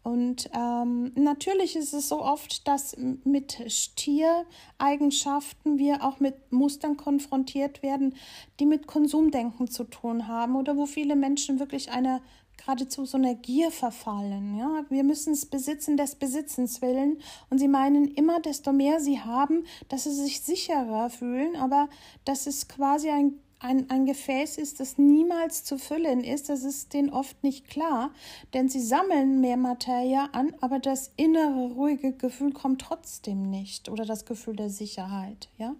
Und 0.01 0.49
ähm, 0.53 1.11
natürlich 1.15 1.75
ist 1.75 1.93
es 1.93 2.09
so 2.09 2.21
oft, 2.21 2.67
dass 2.67 2.95
mit 2.97 3.59
Stiereigenschaften 3.67 5.77
wir 5.77 6.03
auch 6.03 6.19
mit 6.19 6.51
Mustern 6.51 6.97
konfrontiert 6.97 7.83
werden, 7.83 8.15
die 8.59 8.65
mit 8.65 8.87
Konsumdenken 8.87 9.69
zu 9.69 9.83
tun 9.83 10.27
haben 10.27 10.55
oder 10.55 10.77
wo 10.77 10.85
viele 10.85 11.15
Menschen 11.15 11.59
wirklich 11.59 11.91
einer 11.91 12.21
geradezu 12.59 13.05
so 13.05 13.17
einer 13.17 13.35
Gier 13.35 13.71
verfallen. 13.71 14.57
Ja? 14.57 14.85
Wir 14.89 15.03
müssen 15.03 15.33
es 15.33 15.45
besitzen 15.45 15.97
des 15.97 16.15
Besitzens 16.15 16.81
willen 16.81 17.17
und 17.49 17.59
sie 17.59 17.67
meinen 17.67 18.07
immer, 18.07 18.39
desto 18.39 18.73
mehr 18.73 18.99
sie 18.99 19.19
haben, 19.19 19.65
dass 19.87 20.03
sie 20.03 20.11
sich 20.11 20.41
sicherer 20.41 21.09
fühlen, 21.09 21.55
aber 21.55 21.89
das 22.25 22.47
ist 22.47 22.69
quasi 22.69 23.09
ein 23.09 23.39
ein, 23.59 23.89
ein 23.89 24.05
Gefäß 24.05 24.57
ist, 24.57 24.79
das 24.79 24.97
niemals 24.97 25.63
zu 25.63 25.77
füllen 25.77 26.23
ist, 26.23 26.49
das 26.49 26.63
ist 26.63 26.93
denen 26.93 27.09
oft 27.09 27.43
nicht 27.43 27.67
klar, 27.67 28.11
denn 28.53 28.69
sie 28.69 28.79
sammeln 28.81 29.41
mehr 29.41 29.57
Materie 29.57 30.33
an, 30.33 30.53
aber 30.61 30.79
das 30.79 31.11
innere 31.17 31.73
ruhige 31.73 32.13
Gefühl 32.13 32.53
kommt 32.53 32.81
trotzdem 32.81 33.49
nicht 33.49 33.89
oder 33.89 34.05
das 34.05 34.25
Gefühl 34.25 34.55
der 34.55 34.69
Sicherheit, 34.69 35.49
ja. 35.57 35.75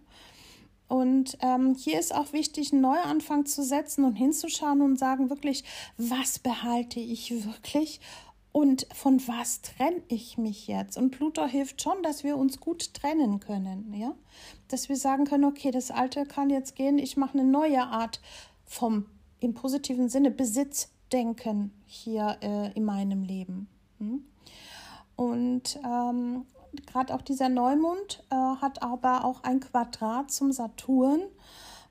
Und 0.90 1.38
ähm, 1.42 1.76
hier 1.76 2.00
ist 2.00 2.16
auch 2.16 2.34
wichtig, 2.34 2.74
einen 2.74 2.82
Neuanfang 2.82 3.46
zu 3.46 3.64
setzen 3.64 4.04
und 4.06 4.16
hinzuschauen 4.16 4.82
und 4.82 4.98
sagen 4.98 5.30
wirklich, 5.30 5.64
was 5.98 6.40
behalte 6.40 7.00
ich 7.00 7.32
wirklich 7.46 8.02
und 8.52 8.88
von 8.94 9.26
was 9.28 9.62
trenne 9.62 10.02
ich 10.08 10.38
mich 10.38 10.68
jetzt? 10.68 10.98
Und 10.98 11.12
Pluto 11.12 11.46
hilft 11.46 11.82
schon, 11.82 12.02
dass 12.02 12.24
wir 12.24 12.38
uns 12.38 12.60
gut 12.60 12.94
trennen 12.94 13.40
können, 13.40 13.94
ja? 13.94 14.16
Dass 14.68 14.90
wir 14.90 14.96
sagen 14.96 15.26
können, 15.26 15.46
okay, 15.46 15.72
das 15.72 15.92
Alte 15.92 16.26
kann 16.26 16.50
jetzt 16.50 16.76
gehen, 16.76 16.98
ich 16.98 17.16
mache 17.16 17.38
eine 17.38 17.48
neue 17.48 17.84
Art 17.84 18.22
vom 18.66 19.06
im 19.40 19.54
positiven 19.54 20.10
Sinne 20.10 20.32
Besitzdenken 20.32 21.72
hier 21.86 22.38
äh, 22.42 22.74
in 22.74 22.84
meinem 22.84 23.24
Leben. 23.24 23.70
Hm? 24.00 24.24
Und 25.16 25.80
ähm, 25.86 26.46
gerade 26.86 27.14
auch 27.14 27.22
dieser 27.22 27.50
Neumond 27.50 28.24
äh, 28.30 28.36
hat 28.36 28.82
aber 28.82 29.26
auch 29.26 29.44
ein 29.44 29.60
Quadrat 29.60 30.32
zum 30.32 30.52
Saturn. 30.52 31.22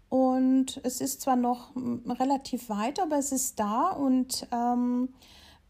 Und 0.09 0.81
es 0.85 1.00
ist 1.00 1.21
zwar 1.21 1.37
noch 1.37 1.71
relativ 1.75 2.71
weit, 2.71 2.99
aber 2.99 3.19
es 3.19 3.31
ist 3.31 3.61
da 3.61 3.91
und 3.91 4.47
ähm, 4.53 5.11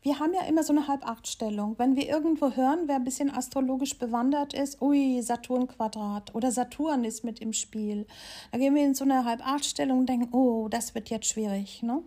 wir 0.02 0.20
haben 0.20 0.32
ja 0.32 0.42
immer 0.42 0.62
so 0.62 0.72
eine 0.72 0.86
Halbachtstellung. 0.86 1.78
Wenn 1.78 1.96
wir 1.96 2.08
irgendwo 2.08 2.52
hören, 2.52 2.84
wer 2.86 2.96
ein 2.96 3.04
bisschen 3.04 3.30
astrologisch 3.30 3.98
bewandert 3.98 4.54
ist, 4.54 4.80
ui, 4.80 5.20
Saturn-Quadrat 5.20 6.34
oder 6.34 6.52
Saturn 6.52 7.04
ist 7.04 7.24
mit 7.24 7.40
im 7.40 7.52
Spiel, 7.52 8.06
dann 8.52 8.60
gehen 8.60 8.74
wir 8.74 8.84
in 8.84 8.94
so 8.94 9.04
eine 9.04 9.24
Halbachtstellung 9.24 10.00
und 10.00 10.08
denken, 10.08 10.28
oh, 10.32 10.68
das 10.68 10.94
wird 10.94 11.10
jetzt 11.10 11.26
schwierig. 11.26 11.82
Ne? 11.82 12.02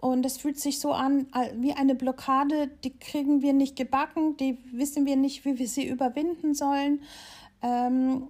Und 0.00 0.24
es 0.24 0.38
fühlt 0.38 0.58
sich 0.58 0.80
so 0.80 0.92
an 0.92 1.26
wie 1.56 1.72
eine 1.72 1.94
Blockade, 1.94 2.68
die 2.84 2.98
kriegen 2.98 3.42
wir 3.42 3.52
nicht 3.52 3.76
gebacken, 3.76 4.36
die 4.36 4.58
wissen 4.72 5.06
wir 5.06 5.16
nicht, 5.16 5.44
wie 5.44 5.58
wir 5.58 5.68
sie 5.68 5.86
überwinden 5.86 6.54
sollen. 6.54 7.02
Ähm, 7.62 8.28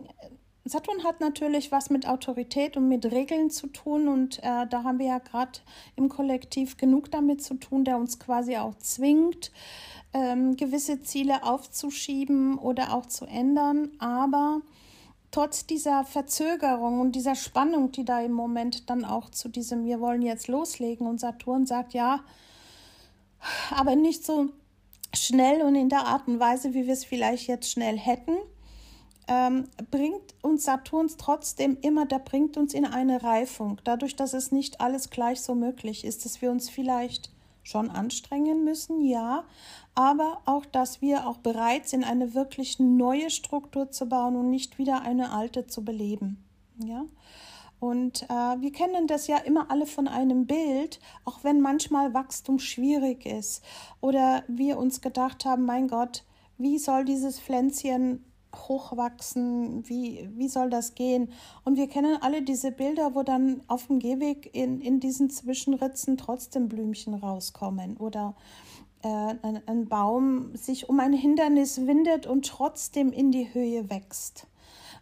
Saturn 0.70 1.02
hat 1.02 1.20
natürlich 1.20 1.72
was 1.72 1.90
mit 1.90 2.06
Autorität 2.06 2.76
und 2.76 2.88
mit 2.88 3.04
Regeln 3.04 3.50
zu 3.50 3.66
tun 3.66 4.06
und 4.06 4.38
äh, 4.38 4.68
da 4.68 4.84
haben 4.84 5.00
wir 5.00 5.06
ja 5.06 5.18
gerade 5.18 5.58
im 5.96 6.08
Kollektiv 6.08 6.76
genug 6.76 7.10
damit 7.10 7.42
zu 7.42 7.54
tun, 7.54 7.84
der 7.84 7.96
uns 7.96 8.20
quasi 8.20 8.56
auch 8.56 8.76
zwingt, 8.78 9.50
ähm, 10.12 10.56
gewisse 10.56 11.02
Ziele 11.02 11.42
aufzuschieben 11.42 12.56
oder 12.56 12.94
auch 12.94 13.06
zu 13.06 13.24
ändern. 13.24 13.90
Aber 13.98 14.60
trotz 15.32 15.66
dieser 15.66 16.04
Verzögerung 16.04 17.00
und 17.00 17.16
dieser 17.16 17.34
Spannung, 17.34 17.90
die 17.90 18.04
da 18.04 18.20
im 18.20 18.32
Moment 18.32 18.88
dann 18.90 19.04
auch 19.04 19.28
zu 19.30 19.48
diesem 19.48 19.84
Wir 19.84 20.00
wollen 20.00 20.22
jetzt 20.22 20.46
loslegen 20.46 21.08
und 21.08 21.18
Saturn 21.18 21.66
sagt 21.66 21.94
ja, 21.94 22.20
aber 23.74 23.96
nicht 23.96 24.24
so 24.24 24.50
schnell 25.12 25.62
und 25.62 25.74
in 25.74 25.88
der 25.88 26.06
Art 26.06 26.28
und 26.28 26.38
Weise, 26.38 26.74
wie 26.74 26.86
wir 26.86 26.92
es 26.92 27.04
vielleicht 27.04 27.48
jetzt 27.48 27.72
schnell 27.72 27.98
hätten 27.98 28.36
ähm, 29.30 29.68
bringt 29.92 30.34
uns 30.42 30.64
Saturns 30.64 31.16
trotzdem 31.16 31.78
immer, 31.82 32.04
der 32.04 32.18
bringt 32.18 32.56
uns 32.56 32.75
in 32.75 32.84
eine 32.84 33.22
Reifung. 33.22 33.80
Dadurch, 33.84 34.16
dass 34.16 34.34
es 34.34 34.50
nicht 34.50 34.80
alles 34.80 35.08
gleich 35.08 35.40
so 35.40 35.54
möglich 35.54 36.04
ist, 36.04 36.25
dass 36.25 36.42
wir 36.42 36.50
uns 36.50 36.68
vielleicht 36.68 37.30
schon 37.62 37.90
anstrengen 37.90 38.64
müssen, 38.64 39.04
ja, 39.04 39.44
aber 39.94 40.40
auch, 40.46 40.66
dass 40.66 41.00
wir 41.00 41.28
auch 41.28 41.38
bereit 41.38 41.88
sind, 41.88 42.02
eine 42.02 42.34
wirklich 42.34 42.80
neue 42.80 43.30
Struktur 43.30 43.92
zu 43.92 44.06
bauen 44.06 44.34
und 44.34 44.50
nicht 44.50 44.78
wieder 44.78 45.02
eine 45.02 45.30
alte 45.30 45.68
zu 45.68 45.84
beleben. 45.84 46.42
Ja. 46.84 47.04
Und 47.78 48.25
äh, 48.25 48.60
wir 48.60 48.72
kennen 48.72 49.06
das 49.06 49.28
ja 49.28 49.37
immer 49.38 49.70
alle 49.70 49.87
von 49.87 50.08
einem 50.08 50.46
Bild, 50.46 50.99
auch 51.25 51.44
wenn 51.44 51.60
manchmal 51.60 52.14
Wachstum 52.14 52.58
schwierig 52.58 53.26
ist 53.26 53.62
oder 54.00 54.42
wir 54.49 54.76
uns 54.76 55.00
gedacht 55.00 55.44
haben, 55.44 55.66
mein 55.66 55.87
Gott, 55.87 56.25
wie 56.58 56.78
soll 56.78 57.04
dieses 57.04 57.38
Pflänzchen 57.38 58.25
hochwachsen, 58.54 59.88
wie, 59.88 60.28
wie 60.37 60.49
soll 60.49 60.71
das 60.71 60.95
gehen? 60.95 61.33
Und 61.64 61.76
wir 61.76 61.88
kennen 61.88 62.19
alle 62.21 62.42
diese 62.42 62.73
Bilder, 62.73 63.14
wo 63.14 63.23
dann 63.23 63.62
auf 63.69 63.87
dem 63.87 63.99
Gehweg 63.99 64.54
in, 64.54 64.80
in 64.80 65.00
diesen 65.00 65.30
Zwischenritzen 65.30 66.16
trotzdem 66.16 66.69
Blümchen 66.69 67.14
rauskommen 67.14 67.97
oder 67.97 68.35
äh, 69.02 69.09
ein, 69.09 69.62
ein 69.66 69.88
Baum 69.88 70.54
sich 70.57 70.88
um 70.88 71.00
ein 71.00 71.12
Hindernis 71.12 71.87
windet 71.87 72.26
und 72.26 72.47
trotzdem 72.47 73.12
in 73.12 73.30
die 73.30 73.52
Höhe 73.54 73.88
wächst. 73.88 74.47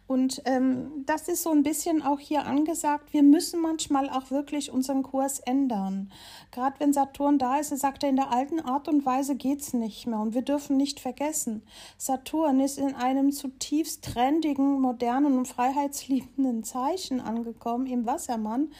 Und 0.09 0.41
ähm, 0.45 1.03
das 1.05 1.27
ist 1.27 1.43
so 1.43 1.51
ein 1.51 1.61
bisschen 1.61 2.01
auch 2.01 2.19
hier 2.19 2.47
angesagt. 2.47 3.13
Wir 3.13 3.21
müssen 3.21 3.61
manchmal 3.61 4.09
auch 4.09 4.31
wirklich 4.31 4.71
unseren 4.71 5.03
Kurs 5.03 5.37
ändern. 5.37 6.11
Gerade 6.49 6.79
wenn 6.79 6.93
Saturn 6.93 7.37
da 7.37 7.59
ist, 7.59 7.69
er 7.69 7.77
sagt 7.77 8.01
er, 8.01 8.09
in 8.09 8.15
der 8.15 8.31
alten 8.31 8.59
Art 8.59 8.87
und 8.87 9.05
Weise 9.05 9.35
geht 9.35 9.61
es 9.61 9.75
nicht 9.75 10.07
mehr. 10.07 10.17
Und 10.17 10.33
wir 10.33 10.41
dürfen 10.41 10.77
nicht 10.77 10.99
vergessen, 10.99 11.61
Saturn 11.99 12.59
ist 12.59 12.79
in 12.79 12.95
einem 12.95 13.31
zutiefst 13.31 14.03
trendigen, 14.03 14.81
modernen 14.81 15.37
und 15.37 15.47
freiheitsliebenden 15.47 16.63
Zeichen 16.63 17.21
angekommen, 17.21 17.85
im 17.85 18.07
Wassermann. 18.07 18.71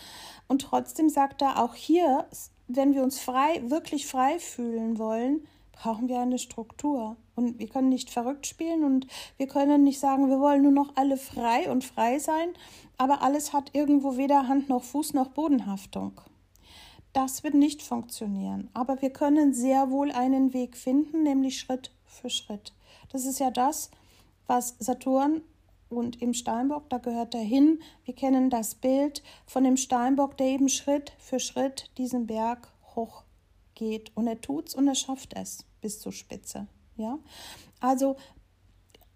Und 0.47 0.63
trotzdem 0.63 1.09
sagt 1.09 1.43
er 1.43 1.63
auch 1.63 1.75
hier, 1.75 2.25
wenn 2.67 2.95
wir 2.95 3.03
uns 3.03 3.19
frei, 3.19 3.61
wirklich 3.67 4.07
frei 4.07 4.39
fühlen 4.39 4.97
wollen, 4.97 5.45
brauchen 5.79 6.09
wir 6.09 6.19
eine 6.19 6.37
Struktur. 6.37 7.15
Und 7.35 7.57
wir 7.57 7.69
können 7.69 7.89
nicht 7.89 8.09
verrückt 8.09 8.45
spielen 8.45 8.83
und 8.83 9.07
wir 9.37 9.47
können 9.47 9.83
nicht 9.83 9.99
sagen, 9.99 10.29
wir 10.29 10.39
wollen 10.39 10.63
nur 10.63 10.73
noch 10.73 10.91
alle 10.95 11.15
frei 11.15 11.71
und 11.71 11.85
frei 11.85 12.19
sein, 12.19 12.49
aber 12.97 13.21
alles 13.21 13.53
hat 13.53 13.73
irgendwo 13.73 14.17
weder 14.17 14.49
Hand 14.49 14.67
noch 14.67 14.83
Fuß 14.83 15.13
noch 15.13 15.29
Bodenhaftung. 15.29 16.19
Das 17.13 17.43
wird 17.43 17.53
nicht 17.53 17.81
funktionieren. 17.81 18.69
Aber 18.73 19.01
wir 19.01 19.11
können 19.11 19.53
sehr 19.53 19.89
wohl 19.89 20.11
einen 20.11 20.53
Weg 20.53 20.75
finden, 20.75 21.23
nämlich 21.23 21.57
Schritt 21.59 21.91
für 22.05 22.29
Schritt. 22.29 22.73
Das 23.11 23.25
ist 23.25 23.39
ja 23.39 23.49
das, 23.49 23.89
was 24.47 24.75
Saturn 24.79 25.41
und 25.89 26.21
im 26.21 26.33
Steinbock, 26.33 26.89
da 26.89 26.97
gehört 26.97 27.33
er 27.33 27.41
hin. 27.41 27.79
Wir 28.03 28.13
kennen 28.13 28.49
das 28.49 28.75
Bild 28.75 29.23
von 29.45 29.63
dem 29.63 29.77
Steinbock, 29.77 30.35
der 30.37 30.47
eben 30.47 30.67
Schritt 30.67 31.13
für 31.17 31.39
Schritt 31.39 31.89
diesen 31.97 32.27
Berg 32.27 32.67
hoch 32.95 33.23
geht. 33.79 34.11
Und 34.15 34.27
er 34.27 34.39
tut's 34.39 34.75
und 34.75 34.87
er 34.87 34.95
schafft 34.95 35.33
es 35.35 35.65
bis 35.81 35.99
zur 35.99 36.11
Spitze. 36.11 36.67
Ja, 36.97 37.17
also 37.79 38.17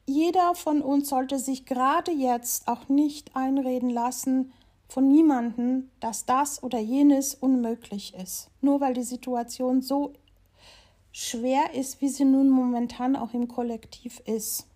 jeder 0.08 0.56
von 0.56 0.82
uns 0.82 1.10
sollte 1.10 1.38
sich 1.38 1.66
gerade 1.66 2.12
jetzt 2.12 2.68
auch 2.68 2.90
nicht 2.90 3.36
einreden 3.36 3.90
lassen 3.90 4.54
von 4.88 5.08
niemandem, 5.08 5.90
dass 6.00 6.26
das 6.26 6.64
oder 6.64 6.80
jenes 6.80 7.36
unmöglich 7.36 8.14
ist. 8.16 8.50
Nur 8.62 8.82
weil 8.82 8.94
die 8.94 9.04
Situation 9.04 9.82
so 9.82 10.14
schwer 11.12 11.74
ist, 11.74 12.02
wie 12.02 12.10
sie 12.10 12.26
nun 12.26 12.50
momentan 12.50 13.16
auch 13.16 13.34
im 13.34 13.48
Kollektiv 13.48 14.22
ist. 14.26 14.68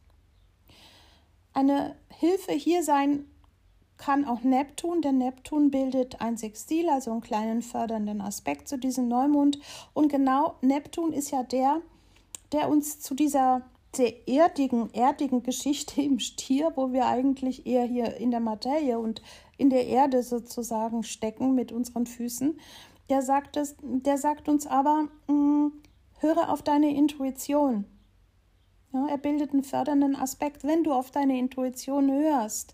Eine 1.54 1.96
Hilfe 2.10 2.54
hier 2.54 2.84
sein 2.84 3.26
kann 3.98 4.26
auch 4.26 4.42
Neptun, 4.42 5.02
denn 5.02 5.18
Neptun 5.18 5.72
bildet 5.72 6.22
ein 6.22 6.38
Sextil, 6.38 6.90
also 6.90 7.12
einen 7.12 7.22
kleinen 7.22 7.62
fördernden 7.62 8.22
Aspekt 8.22 8.68
zu 8.68 8.78
diesem 8.78 9.08
Neumond. 9.08 9.60
Und 9.94 10.10
genau 10.10 10.56
Neptun 10.62 11.14
ist 11.14 11.32
ja 11.32 11.44
der, 11.44 11.82
der 12.52 12.70
uns 12.70 13.00
zu 13.00 13.16
dieser 13.16 13.64
sehr 13.96 14.28
erdigen, 14.28 14.94
erdigen 14.94 15.44
Geschichte 15.44 16.02
im 16.04 16.20
Stier, 16.20 16.72
wo 16.76 16.94
wir 16.94 17.08
eigentlich 17.08 17.66
eher 17.66 17.84
hier 17.84 18.18
in 18.18 18.32
der 18.32 18.40
Materie 18.40 19.00
und 19.00 19.22
in 19.58 19.70
der 19.70 19.88
Erde 19.88 20.24
sozusagen 20.24 21.04
stecken 21.04 21.56
mit 21.56 21.72
unseren 21.72 22.06
Füßen, 22.06 22.60
der 23.10 23.22
sagt, 23.22 23.58
es, 23.58 23.76
der 23.82 24.18
sagt 24.18 24.48
uns 24.50 24.68
aber, 24.68 25.08
mh, 25.28 25.34
hm, 25.34 25.72
höre 26.20 26.50
auf 26.52 26.62
deine 26.62 26.96
Intuition. 26.96 27.86
Ja, 28.98 29.08
er 29.10 29.18
bildet 29.20 29.54
einen 29.54 29.64
fördernden 29.64 30.16
Aspekt. 30.16 30.64
Wenn 30.64 30.84
du 30.84 30.92
auf 30.92 31.12
deine 31.12 31.38
Intuition 31.38 32.12
hörst, 32.12 32.74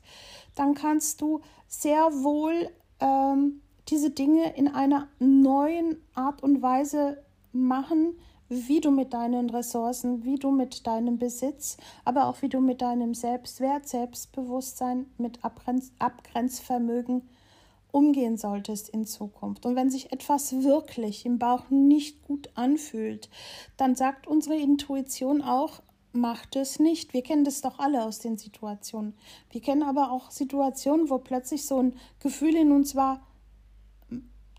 dann 0.55 0.73
kannst 0.73 1.19
du 1.19 1.41
sehr 1.67 2.01
wohl 2.23 2.69
ähm, 3.01 3.61
diese 3.89 4.09
Dinge 4.09 4.55
in 4.55 4.69
einer 4.69 5.09
neuen 5.19 5.97
Art 6.15 6.41
und 6.41 6.61
Weise 6.61 7.21
machen, 7.51 8.15
wie 8.47 8.79
du 8.79 8.89
mit 8.89 9.13
deinen 9.13 9.49
Ressourcen, 9.49 10.23
wie 10.23 10.35
du 10.35 10.51
mit 10.51 10.87
deinem 10.87 11.17
Besitz, 11.17 11.75
aber 12.05 12.27
auch 12.27 12.41
wie 12.41 12.49
du 12.49 12.61
mit 12.61 12.81
deinem 12.81 13.13
Selbstwert, 13.13 13.89
Selbstbewusstsein, 13.89 15.07
mit 15.17 15.43
Abgrenz 15.43 15.91
Abgrenzvermögen 15.99 17.23
umgehen 17.91 18.37
solltest 18.37 18.89
in 18.89 19.05
Zukunft. 19.05 19.65
Und 19.65 19.75
wenn 19.75 19.89
sich 19.89 20.11
etwas 20.13 20.63
wirklich 20.63 21.25
im 21.25 21.37
Bauch 21.37 21.69
nicht 21.69 22.23
gut 22.23 22.49
anfühlt, 22.55 23.29
dann 23.77 23.95
sagt 23.95 24.25
unsere 24.25 24.55
Intuition 24.55 25.41
auch, 25.41 25.81
macht 26.13 26.55
es 26.55 26.79
nicht. 26.79 27.13
Wir 27.13 27.23
kennen 27.23 27.43
das 27.43 27.61
doch 27.61 27.79
alle 27.79 28.03
aus 28.03 28.19
den 28.19 28.37
Situationen. 28.37 29.15
Wir 29.49 29.61
kennen 29.61 29.83
aber 29.83 30.11
auch 30.11 30.31
Situationen, 30.31 31.09
wo 31.09 31.17
plötzlich 31.17 31.65
so 31.65 31.81
ein 31.81 31.95
Gefühl 32.19 32.55
in 32.55 32.71
uns 32.71 32.95
war, 32.95 33.27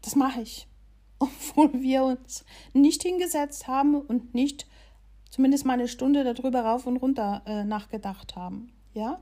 das 0.02 0.16
mache 0.16 0.42
ich. 0.42 0.66
Obwohl 1.18 1.72
wir 1.80 2.04
uns 2.04 2.44
nicht 2.72 3.02
hingesetzt 3.02 3.68
haben 3.68 3.94
und 3.94 4.34
nicht 4.34 4.66
zumindest 5.30 5.64
mal 5.64 5.74
eine 5.74 5.88
Stunde 5.88 6.24
darüber 6.24 6.60
rauf 6.60 6.86
und 6.86 6.96
runter 6.96 7.42
äh, 7.46 7.64
nachgedacht 7.64 8.36
haben. 8.36 8.72
Ja? 8.92 9.20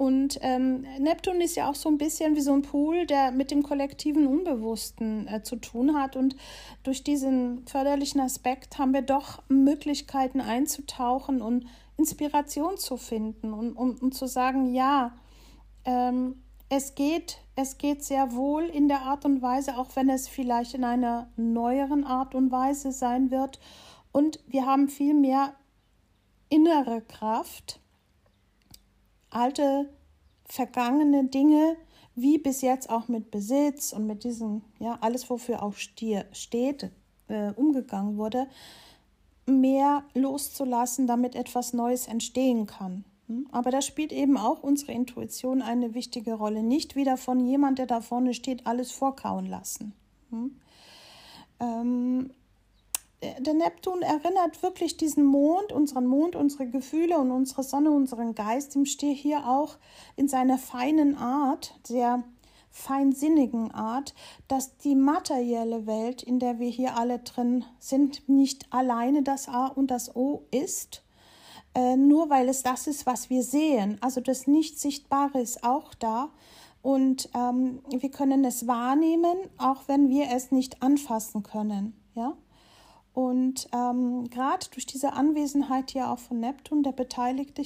Und 0.00 0.38
ähm, 0.40 0.86
Neptun 0.98 1.42
ist 1.42 1.56
ja 1.56 1.68
auch 1.68 1.74
so 1.74 1.90
ein 1.90 1.98
bisschen 1.98 2.34
wie 2.34 2.40
so 2.40 2.54
ein 2.54 2.62
Pool, 2.62 3.04
der 3.04 3.32
mit 3.32 3.50
dem 3.50 3.62
kollektiven 3.62 4.26
Unbewussten 4.26 5.28
äh, 5.28 5.42
zu 5.42 5.56
tun 5.56 5.94
hat. 5.94 6.16
Und 6.16 6.36
durch 6.84 7.04
diesen 7.04 7.66
förderlichen 7.66 8.18
Aspekt 8.22 8.78
haben 8.78 8.94
wir 8.94 9.02
doch 9.02 9.42
Möglichkeiten 9.48 10.40
einzutauchen 10.40 11.42
und 11.42 11.66
Inspiration 11.98 12.78
zu 12.78 12.96
finden 12.96 13.52
und 13.52 13.76
um, 13.76 13.98
um 14.00 14.10
zu 14.10 14.26
sagen, 14.26 14.72
ja, 14.72 15.12
ähm, 15.84 16.44
es 16.70 16.94
geht, 16.94 17.36
es 17.54 17.76
geht 17.76 18.02
sehr 18.02 18.32
wohl 18.32 18.62
in 18.62 18.88
der 18.88 19.02
Art 19.02 19.26
und 19.26 19.42
Weise, 19.42 19.76
auch 19.76 19.96
wenn 19.96 20.08
es 20.08 20.28
vielleicht 20.28 20.72
in 20.72 20.84
einer 20.84 21.28
neueren 21.36 22.04
Art 22.04 22.34
und 22.34 22.50
Weise 22.50 22.92
sein 22.92 23.30
wird. 23.30 23.60
Und 24.12 24.40
wir 24.46 24.64
haben 24.64 24.88
viel 24.88 25.12
mehr 25.12 25.52
innere 26.48 27.02
Kraft 27.02 27.80
alte, 29.30 29.88
vergangene 30.44 31.24
Dinge, 31.24 31.76
wie 32.14 32.38
bis 32.38 32.60
jetzt 32.60 32.90
auch 32.90 33.08
mit 33.08 33.30
Besitz 33.30 33.92
und 33.92 34.06
mit 34.06 34.24
diesem, 34.24 34.62
ja, 34.78 34.98
alles, 35.00 35.30
wofür 35.30 35.62
auch 35.62 35.74
stier, 35.74 36.26
steht, 36.32 36.90
äh, 37.28 37.52
umgegangen 37.52 38.16
wurde, 38.16 38.46
mehr 39.46 40.04
loszulassen, 40.14 41.06
damit 41.06 41.34
etwas 41.34 41.72
Neues 41.72 42.08
entstehen 42.08 42.66
kann. 42.66 43.04
Hm? 43.26 43.46
Aber 43.52 43.70
da 43.70 43.80
spielt 43.80 44.12
eben 44.12 44.36
auch 44.36 44.62
unsere 44.62 44.92
Intuition 44.92 45.62
eine 45.62 45.94
wichtige 45.94 46.34
Rolle. 46.34 46.62
Nicht 46.62 46.96
wieder 46.96 47.16
von 47.16 47.40
jemand, 47.40 47.78
der 47.78 47.86
da 47.86 48.00
vorne 48.00 48.34
steht, 48.34 48.66
alles 48.66 48.90
vorkauen 48.92 49.46
lassen. 49.46 49.94
Hm? 50.30 50.56
Ähm, 51.60 52.30
der 53.22 53.54
Neptun 53.54 54.02
erinnert 54.02 54.62
wirklich 54.62 54.96
diesen 54.96 55.24
Mond, 55.24 55.72
unseren 55.72 56.06
Mond, 56.06 56.36
unsere 56.36 56.66
Gefühle 56.66 57.18
und 57.18 57.30
unsere 57.30 57.62
Sonne, 57.62 57.90
unseren 57.90 58.34
Geist 58.34 58.76
im 58.76 58.86
Stier 58.86 59.12
hier 59.12 59.46
auch 59.46 59.76
in 60.16 60.26
seiner 60.26 60.56
feinen 60.56 61.16
Art, 61.16 61.74
sehr 61.86 62.24
feinsinnigen 62.70 63.72
Art, 63.72 64.14
dass 64.48 64.76
die 64.78 64.94
materielle 64.94 65.86
Welt, 65.86 66.22
in 66.22 66.38
der 66.38 66.58
wir 66.58 66.70
hier 66.70 66.96
alle 66.96 67.18
drin 67.18 67.64
sind, 67.78 68.28
nicht 68.28 68.72
alleine 68.72 69.22
das 69.22 69.48
A 69.48 69.66
und 69.66 69.90
das 69.90 70.14
O 70.16 70.44
ist, 70.50 71.02
äh, 71.74 71.96
nur 71.96 72.30
weil 72.30 72.48
es 72.48 72.62
das 72.62 72.86
ist, 72.86 73.06
was 73.06 73.28
wir 73.28 73.42
sehen. 73.42 73.98
Also 74.00 74.20
das 74.20 74.46
Nicht-Sichtbare 74.46 75.40
ist 75.40 75.64
auch 75.64 75.94
da. 75.94 76.30
Und 76.82 77.28
ähm, 77.34 77.80
wir 77.90 78.10
können 78.10 78.44
es 78.44 78.66
wahrnehmen, 78.66 79.36
auch 79.58 79.82
wenn 79.86 80.08
wir 80.08 80.30
es 80.34 80.50
nicht 80.50 80.82
anfassen 80.82 81.42
können. 81.42 81.94
Ja? 82.14 82.36
Und 83.12 83.68
ähm, 83.72 84.30
gerade 84.30 84.66
durch 84.72 84.86
diese 84.86 85.12
Anwesenheit 85.12 85.90
hier 85.90 86.10
auch 86.10 86.18
von 86.18 86.40
Neptun, 86.40 86.82
der 86.82 86.92
beteiligt 86.92 87.60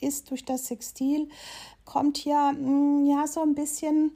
ist 0.00 0.30
durch 0.30 0.44
das 0.44 0.66
Sextil, 0.66 1.28
kommt 1.84 2.18
hier 2.18 2.52
mh, 2.52 2.58
mm, 2.58 3.06
ja 3.06 3.26
so 3.26 3.42
ein 3.42 3.54
bisschen 3.54 4.12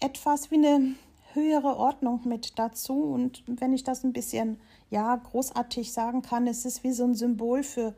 etwas 0.00 0.50
wie 0.50 0.56
eine 0.56 0.94
höhere 1.32 1.76
Ordnung 1.76 2.22
mit 2.24 2.58
dazu. 2.58 2.94
Und 2.94 3.42
wenn 3.46 3.72
ich 3.72 3.84
das 3.84 4.04
ein 4.04 4.12
bisschen 4.12 4.58
ja 4.90 5.14
großartig 5.16 5.92
sagen 5.92 6.22
kann, 6.22 6.46
ist 6.46 6.64
es 6.64 6.82
wie 6.82 6.92
so 6.92 7.04
ein 7.04 7.14
Symbol 7.14 7.62
für 7.62 7.94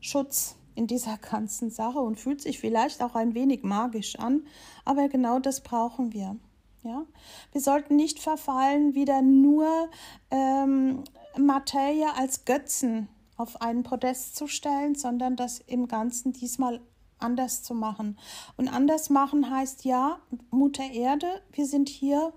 Schutz 0.00 0.56
in 0.74 0.86
dieser 0.86 1.16
ganzen 1.30 1.70
Sache 1.70 2.00
und 2.00 2.18
fühlt 2.18 2.40
sich 2.40 2.58
vielleicht 2.58 3.02
auch 3.02 3.14
ein 3.14 3.34
wenig 3.34 3.62
magisch 3.62 4.18
an, 4.18 4.46
aber 4.84 5.08
genau 5.08 5.38
das 5.38 5.62
brauchen 5.62 6.12
wir. 6.12 6.36
Ja, 6.84 7.04
wir 7.52 7.60
sollten 7.60 7.94
nicht 7.94 8.18
verfallen, 8.18 8.96
wieder 8.96 9.22
nur 9.22 9.88
ähm, 10.32 11.04
Materie 11.38 12.14
als 12.16 12.44
Götzen 12.44 13.08
auf 13.36 13.60
einen 13.60 13.82
Podest 13.82 14.36
zu 14.36 14.46
stellen, 14.46 14.94
sondern 14.94 15.36
das 15.36 15.58
im 15.60 15.88
Ganzen 15.88 16.32
diesmal 16.32 16.80
anders 17.18 17.62
zu 17.62 17.74
machen. 17.74 18.18
Und 18.56 18.68
anders 18.68 19.10
machen 19.10 19.50
heißt 19.50 19.84
ja, 19.84 20.18
Mutter 20.50 20.90
Erde, 20.90 21.42
wir 21.52 21.66
sind 21.66 21.88
hier, 21.88 22.32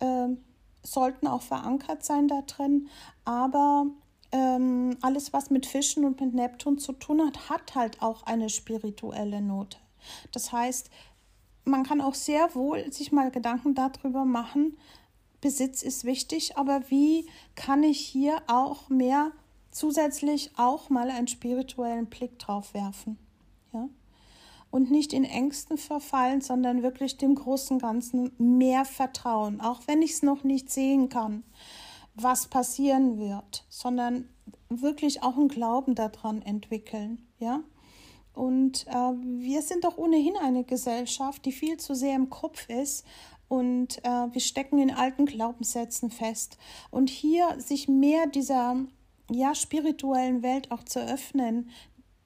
äh, 0.00 0.28
sollten 0.82 1.26
auch 1.26 1.42
verankert 1.42 2.04
sein 2.04 2.28
da 2.28 2.42
drin, 2.42 2.88
aber 3.24 3.86
ähm, 4.32 4.96
alles, 5.02 5.32
was 5.32 5.50
mit 5.50 5.66
Fischen 5.66 6.04
und 6.04 6.20
mit 6.20 6.34
Neptun 6.34 6.78
zu 6.78 6.92
tun 6.92 7.20
hat, 7.24 7.50
hat 7.50 7.74
halt 7.74 8.02
auch 8.02 8.24
eine 8.24 8.48
spirituelle 8.48 9.40
Note. 9.40 9.78
Das 10.32 10.52
heißt, 10.52 10.90
man 11.64 11.84
kann 11.84 12.00
auch 12.00 12.14
sehr 12.14 12.54
wohl 12.54 12.92
sich 12.92 13.12
mal 13.12 13.30
Gedanken 13.30 13.74
darüber 13.74 14.24
machen, 14.24 14.76
Besitz 15.42 15.82
ist 15.82 16.04
wichtig, 16.04 16.56
aber 16.56 16.88
wie 16.88 17.26
kann 17.56 17.82
ich 17.82 17.98
hier 17.98 18.40
auch 18.46 18.88
mehr 18.88 19.32
zusätzlich 19.72 20.52
auch 20.56 20.88
mal 20.88 21.10
einen 21.10 21.26
spirituellen 21.26 22.06
Blick 22.06 22.38
drauf 22.38 22.72
werfen? 22.72 23.18
Ja? 23.74 23.88
Und 24.70 24.90
nicht 24.90 25.12
in 25.12 25.24
Ängsten 25.24 25.76
verfallen, 25.76 26.40
sondern 26.40 26.82
wirklich 26.82 27.18
dem 27.18 27.34
großen 27.34 27.80
Ganzen 27.80 28.32
mehr 28.38 28.86
vertrauen, 28.86 29.60
auch 29.60 29.80
wenn 29.86 30.00
ich 30.00 30.12
es 30.12 30.22
noch 30.22 30.44
nicht 30.44 30.70
sehen 30.70 31.10
kann, 31.10 31.42
was 32.14 32.46
passieren 32.46 33.18
wird, 33.18 33.66
sondern 33.68 34.28
wirklich 34.68 35.22
auch 35.22 35.36
einen 35.36 35.48
Glauben 35.48 35.96
daran 35.96 36.40
entwickeln. 36.40 37.26
Ja? 37.40 37.64
Und 38.32 38.86
äh, 38.86 38.92
wir 38.92 39.60
sind 39.60 39.84
doch 39.84 39.98
ohnehin 39.98 40.36
eine 40.36 40.64
Gesellschaft, 40.64 41.44
die 41.44 41.52
viel 41.52 41.78
zu 41.78 41.94
sehr 41.94 42.14
im 42.14 42.30
Kopf 42.30 42.68
ist 42.68 43.04
und 43.52 44.02
äh, 44.02 44.32
wir 44.32 44.40
stecken 44.40 44.78
in 44.78 44.90
alten 44.90 45.26
Glaubenssätzen 45.26 46.10
fest. 46.10 46.56
Und 46.90 47.10
hier 47.10 47.60
sich 47.60 47.86
mehr 47.86 48.26
dieser 48.26 48.76
ja, 49.30 49.54
spirituellen 49.54 50.42
Welt 50.42 50.70
auch 50.70 50.82
zu 50.84 51.00
öffnen, 51.00 51.68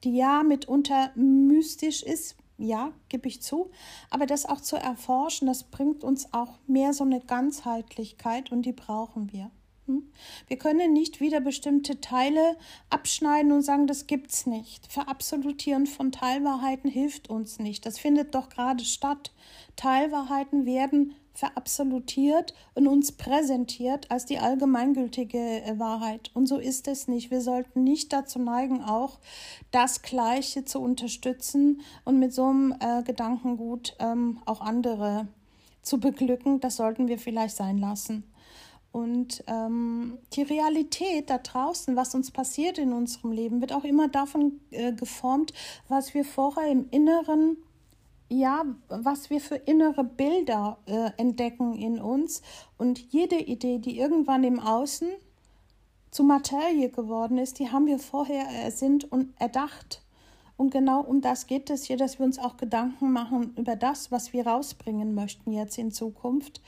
die 0.05 0.15
ja 0.15 0.43
mitunter 0.43 1.11
mystisch 1.15 2.01
ist, 2.01 2.37
ja, 2.57 2.93
gebe 3.09 3.27
ich 3.27 3.41
zu, 3.41 3.71
aber 4.09 4.25
das 4.25 4.45
auch 4.45 4.61
zu 4.61 4.77
erforschen, 4.77 5.47
das 5.47 5.65
bringt 5.65 6.05
uns 6.05 6.33
auch 6.33 6.59
mehr 6.65 6.93
so 6.93 7.03
eine 7.03 7.19
Ganzheitlichkeit 7.19 8.49
und 8.53 8.61
die 8.61 8.71
brauchen 8.71 9.33
wir. 9.33 9.51
Hm? 9.87 10.03
Wir 10.47 10.57
können 10.57 10.93
nicht 10.93 11.19
wieder 11.19 11.39
bestimmte 11.39 11.99
Teile 12.01 12.57
abschneiden 12.89 13.51
und 13.51 13.63
sagen, 13.63 13.87
das 13.87 14.07
gibt's 14.07 14.45
nicht. 14.45 14.91
Verabsolutieren 14.91 15.87
von 15.87 16.11
Teilwahrheiten 16.11 16.89
hilft 16.89 17.29
uns 17.29 17.59
nicht. 17.59 17.85
Das 17.85 17.97
findet 17.97 18.35
doch 18.35 18.49
gerade 18.49 18.83
statt. 18.83 19.31
Teilwahrheiten 19.75 20.65
werden 20.65 21.15
verabsolutiert 21.37 22.55
und 22.73 22.87
uns 22.87 23.11
präsentiert 23.11 24.09
als 24.09 24.25
die 24.25 24.39
allgemeingültige 24.39 25.37
äh, 25.37 25.77
Wahrheit. 25.77 26.31
Und 26.33 26.47
so 26.47 26.57
ist 26.57 26.87
es 26.87 27.07
nicht. 27.07 27.29
Wir 27.29 27.41
sollten 27.41 27.83
nicht 27.83 28.11
dazu 28.11 28.39
neigen, 28.39 28.81
auch 28.83 29.19
das 29.69 30.01
Gleiche 30.01 30.65
zu 30.65 30.79
unterstützen 30.79 31.81
und 32.05 32.17
mit 32.17 32.33
so 32.33 32.45
einem 32.45 32.75
äh, 32.79 33.03
Gedankengut 33.03 33.95
ähm, 33.99 34.39
auch 34.45 34.61
andere 34.61 35.27
zu 35.83 35.99
beglücken. 35.99 36.59
Das 36.59 36.75
sollten 36.75 37.07
wir 37.07 37.19
vielleicht 37.19 37.55
sein 37.55 37.77
lassen. 37.77 38.23
Und 38.97 39.43
ähm, 39.45 40.17
die 40.33 40.41
Realität 40.41 41.29
da 41.29 41.37
draußen, 41.37 41.95
was 41.95 42.15
uns 42.15 42.31
passiert 42.31 42.79
in 42.79 42.93
unserem 42.93 43.31
Leben, 43.31 43.61
wird 43.61 43.71
auch 43.71 43.83
immer 43.83 44.07
davon 44.07 44.59
äh, 44.71 44.91
geformt, 44.91 45.53
was 45.87 46.15
wir 46.15 46.25
vorher 46.25 46.67
im 46.71 46.89
Inneren, 46.89 47.57
ja, 48.27 48.65
was 48.89 49.29
wir 49.29 49.39
für 49.39 49.53
innere 49.53 50.03
Bilder 50.03 50.79
äh, 50.87 51.11
entdecken 51.17 51.75
in 51.75 52.01
uns. 52.01 52.41
Und 52.79 52.97
jede 53.13 53.35
Idee, 53.35 53.77
die 53.77 53.99
irgendwann 53.99 54.43
im 54.43 54.59
Außen 54.59 55.09
zu 56.09 56.23
Materie 56.23 56.89
geworden 56.89 57.37
ist, 57.37 57.59
die 57.59 57.69
haben 57.69 57.85
wir 57.85 57.99
vorher 57.99 58.47
ersinnt 58.47 59.11
und 59.11 59.39
erdacht. 59.39 60.01
Und 60.57 60.71
genau 60.71 61.01
um 61.01 61.21
das 61.21 61.45
geht 61.45 61.69
es 61.69 61.83
hier, 61.83 61.97
dass 61.97 62.17
wir 62.17 62.25
uns 62.25 62.39
auch 62.39 62.57
Gedanken 62.57 63.11
machen 63.11 63.53
über 63.57 63.75
das, 63.75 64.11
was 64.11 64.33
wir 64.33 64.47
rausbringen 64.47 65.13
möchten 65.13 65.51
jetzt 65.53 65.77
in 65.77 65.91
Zukunft 65.91 66.61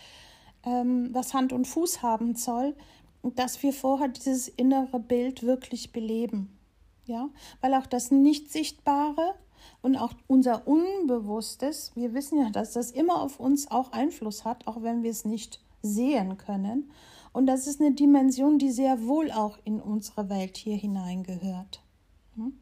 ähm, 0.69 1.09
was 1.13 1.33
Hand 1.33 1.51
und 1.51 1.65
Fuß 1.65 2.01
haben 2.03 2.35
soll, 2.35 2.75
dass 3.23 3.61
wir 3.63 3.73
vorher 3.73 4.07
dieses 4.07 4.47
innere 4.47 4.99
Bild 4.99 5.43
wirklich 5.43 5.91
beleben. 5.91 6.57
ja, 7.05 7.29
weil 7.61 7.73
auch 7.73 7.87
das 7.87 8.11
Nicht-Sichtbare 8.11 9.33
und 9.81 9.97
auch 9.97 10.13
unser 10.27 10.67
Unbewusstes, 10.67 11.91
wir 11.95 12.13
wissen 12.13 12.39
ja, 12.39 12.51
dass 12.51 12.73
das 12.73 12.91
immer 12.91 13.21
auf 13.21 13.39
uns 13.39 13.71
auch 13.71 13.91
Einfluss 13.91 14.45
hat, 14.45 14.67
auch 14.67 14.83
wenn 14.83 15.01
wir 15.01 15.09
es 15.09 15.25
nicht 15.25 15.59
sehen 15.81 16.37
können. 16.37 16.91
Und 17.33 17.47
das 17.47 17.67
ist 17.67 17.81
eine 17.81 17.93
Dimension, 17.93 18.59
die 18.59 18.71
sehr 18.71 19.05
wohl 19.05 19.31
auch 19.31 19.57
in 19.63 19.81
unsere 19.81 20.29
Welt 20.29 20.57
hier 20.57 20.75
hineingehört. 20.75 21.81
Hm? 22.35 22.53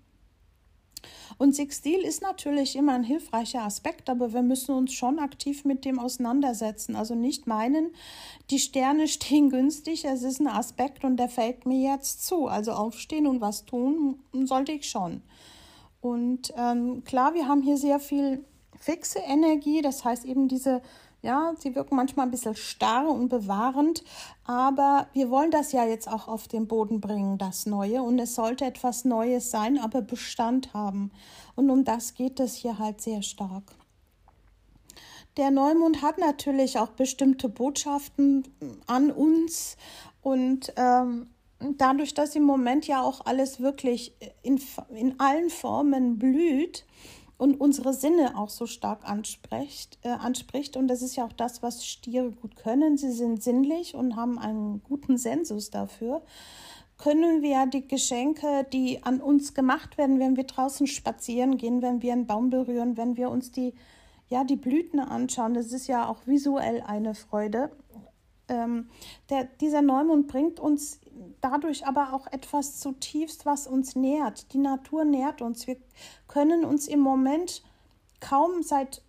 Und 1.37 1.55
Sextil 1.55 1.99
ist 1.99 2.21
natürlich 2.21 2.75
immer 2.75 2.93
ein 2.93 3.03
hilfreicher 3.03 3.63
Aspekt, 3.63 4.09
aber 4.09 4.33
wir 4.33 4.41
müssen 4.41 4.73
uns 4.73 4.93
schon 4.93 5.19
aktiv 5.19 5.65
mit 5.65 5.85
dem 5.85 5.99
auseinandersetzen. 5.99 6.95
Also 6.95 7.15
nicht 7.15 7.47
meinen, 7.47 7.91
die 8.49 8.59
Sterne 8.59 9.07
stehen 9.07 9.49
günstig, 9.49 10.05
es 10.05 10.23
ist 10.23 10.39
ein 10.39 10.47
Aspekt 10.47 11.03
und 11.03 11.17
der 11.17 11.29
fällt 11.29 11.65
mir 11.65 11.91
jetzt 11.91 12.25
zu. 12.25 12.47
Also 12.47 12.71
aufstehen 12.71 13.27
und 13.27 13.41
was 13.41 13.65
tun 13.65 14.19
sollte 14.33 14.71
ich 14.71 14.89
schon. 14.89 15.21
Und 16.01 16.53
ähm, 16.55 17.03
klar, 17.03 17.33
wir 17.33 17.47
haben 17.47 17.61
hier 17.61 17.77
sehr 17.77 17.99
viel 17.99 18.43
fixe 18.79 19.19
Energie, 19.19 19.81
das 19.81 20.05
heißt 20.05 20.25
eben 20.25 20.47
diese 20.47 20.81
ja, 21.27 21.53
sie 21.59 21.75
wirken 21.75 21.97
manchmal 21.97 22.25
ein 22.25 22.31
bisschen 22.31 22.55
starr 22.55 23.09
und 23.09 23.27
bewahrend, 23.27 24.01
aber 24.45 25.07
wir 25.11 25.29
wollen 25.29 25.51
das 25.51 25.73
ja 25.73 25.85
jetzt 25.85 26.07
auch 26.07 26.29
auf 26.29 26.47
den 26.47 26.67
Boden 26.67 27.01
bringen, 27.01 27.37
das 27.37 27.65
Neue. 27.65 28.01
Und 28.01 28.17
es 28.17 28.33
sollte 28.33 28.63
etwas 28.63 29.03
Neues 29.03 29.51
sein, 29.51 29.77
aber 29.77 30.01
Bestand 30.01 30.73
haben. 30.73 31.11
Und 31.55 31.69
um 31.69 31.83
das 31.83 32.13
geht 32.13 32.39
es 32.39 32.55
hier 32.55 32.79
halt 32.79 33.01
sehr 33.01 33.21
stark. 33.23 33.63
Der 35.35 35.51
Neumond 35.51 36.01
hat 36.01 36.17
natürlich 36.17 36.79
auch 36.79 36.91
bestimmte 36.91 37.49
Botschaften 37.49 38.47
an 38.87 39.11
uns 39.11 39.75
und 40.21 40.73
ähm, 40.77 41.27
dadurch, 41.59 42.13
dass 42.13 42.35
im 42.35 42.43
Moment 42.43 42.87
ja 42.87 43.01
auch 43.01 43.25
alles 43.25 43.59
wirklich 43.59 44.13
in, 44.43 44.61
in 44.95 45.19
allen 45.19 45.49
Formen 45.49 46.17
blüht, 46.17 46.85
und 47.37 47.61
unsere 47.61 47.93
Sinne 47.93 48.37
auch 48.37 48.49
so 48.49 48.65
stark 48.65 49.07
anspricht, 49.07 49.99
äh, 50.01 50.09
anspricht. 50.09 50.75
Und 50.75 50.87
das 50.87 51.01
ist 51.01 51.15
ja 51.15 51.25
auch 51.25 51.33
das, 51.33 51.61
was 51.61 51.85
Stiere 51.85 52.31
gut 52.31 52.55
können. 52.55 52.97
Sie 52.97 53.11
sind 53.11 53.43
sinnlich 53.43 53.95
und 53.95 54.15
haben 54.15 54.39
einen 54.39 54.81
guten 54.83 55.17
Sensus 55.17 55.69
dafür. 55.69 56.23
Können 56.97 57.43
wir 57.43 57.67
die 57.67 57.87
Geschenke, 57.87 58.65
die 58.73 59.03
an 59.03 59.21
uns 59.21 59.53
gemacht 59.53 59.99
werden, 59.99 60.19
wenn 60.19 60.35
wir 60.35 60.45
draußen 60.45 60.87
spazieren 60.87 61.57
gehen, 61.57 61.83
wenn 61.83 62.01
wir 62.01 62.13
einen 62.13 62.25
Baum 62.25 62.49
berühren, 62.49 62.97
wenn 62.97 63.17
wir 63.17 63.29
uns 63.29 63.51
die, 63.51 63.75
ja, 64.29 64.43
die 64.43 64.55
Blüten 64.55 64.99
anschauen, 64.99 65.53
das 65.53 65.71
ist 65.71 65.85
ja 65.85 66.09
auch 66.09 66.25
visuell 66.25 66.81
eine 66.81 67.13
Freude. 67.13 67.69
Ähm, 68.49 68.89
der, 69.29 69.45
dieser 69.45 69.81
Neumond 69.81 70.27
bringt 70.27 70.59
uns 70.59 70.99
dadurch 71.41 71.85
aber 71.85 72.13
auch 72.13 72.27
etwas 72.27 72.79
zutiefst, 72.79 73.45
was 73.45 73.67
uns 73.67 73.95
nährt. 73.95 74.53
Die 74.53 74.57
Natur 74.57 75.05
nährt 75.05 75.41
uns. 75.41 75.67
Wir 75.67 75.77
können 76.27 76.65
uns 76.65 76.87
im 76.87 76.99
Moment 76.99 77.63
kaum 78.19 78.63
seit 78.63 79.01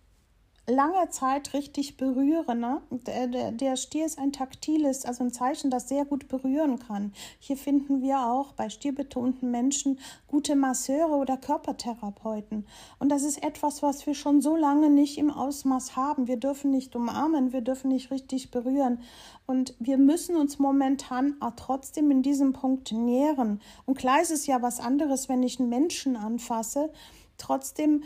lange 0.69 1.09
Zeit 1.09 1.53
richtig 1.53 1.97
berühren. 1.97 2.59
Ne? 2.59 2.81
Der, 2.91 3.27
der, 3.27 3.51
der 3.51 3.75
Stier 3.75 4.05
ist 4.05 4.19
ein 4.19 4.31
taktiles, 4.31 5.05
also 5.05 5.23
ein 5.23 5.31
Zeichen, 5.31 5.69
das 5.69 5.89
sehr 5.89 6.05
gut 6.05 6.27
berühren 6.27 6.79
kann. 6.79 7.13
Hier 7.39 7.57
finden 7.57 8.01
wir 8.01 8.25
auch 8.25 8.53
bei 8.53 8.69
stierbetonten 8.69 9.51
Menschen 9.51 9.99
gute 10.27 10.55
Masseure 10.55 11.15
oder 11.15 11.37
Körpertherapeuten. 11.37 12.65
Und 12.99 13.09
das 13.09 13.23
ist 13.23 13.43
etwas, 13.43 13.81
was 13.83 14.05
wir 14.05 14.13
schon 14.13 14.41
so 14.41 14.55
lange 14.55 14.89
nicht 14.89 15.17
im 15.17 15.31
Ausmaß 15.31 15.95
haben. 15.95 16.27
Wir 16.27 16.37
dürfen 16.37 16.71
nicht 16.71 16.95
umarmen, 16.95 17.53
wir 17.53 17.61
dürfen 17.61 17.89
nicht 17.89 18.11
richtig 18.11 18.51
berühren. 18.51 18.99
Und 19.45 19.73
wir 19.79 19.97
müssen 19.97 20.35
uns 20.35 20.59
momentan 20.59 21.35
trotzdem 21.55 22.11
in 22.11 22.21
diesem 22.21 22.53
Punkt 22.53 22.91
nähren. 22.91 23.61
Und 23.85 23.97
klar 23.97 24.21
ist 24.21 24.31
es 24.31 24.45
ja 24.45 24.61
was 24.61 24.79
anderes, 24.79 25.29
wenn 25.29 25.43
ich 25.43 25.59
einen 25.59 25.69
Menschen 25.69 26.15
anfasse. 26.15 26.91
Trotzdem 27.37 28.03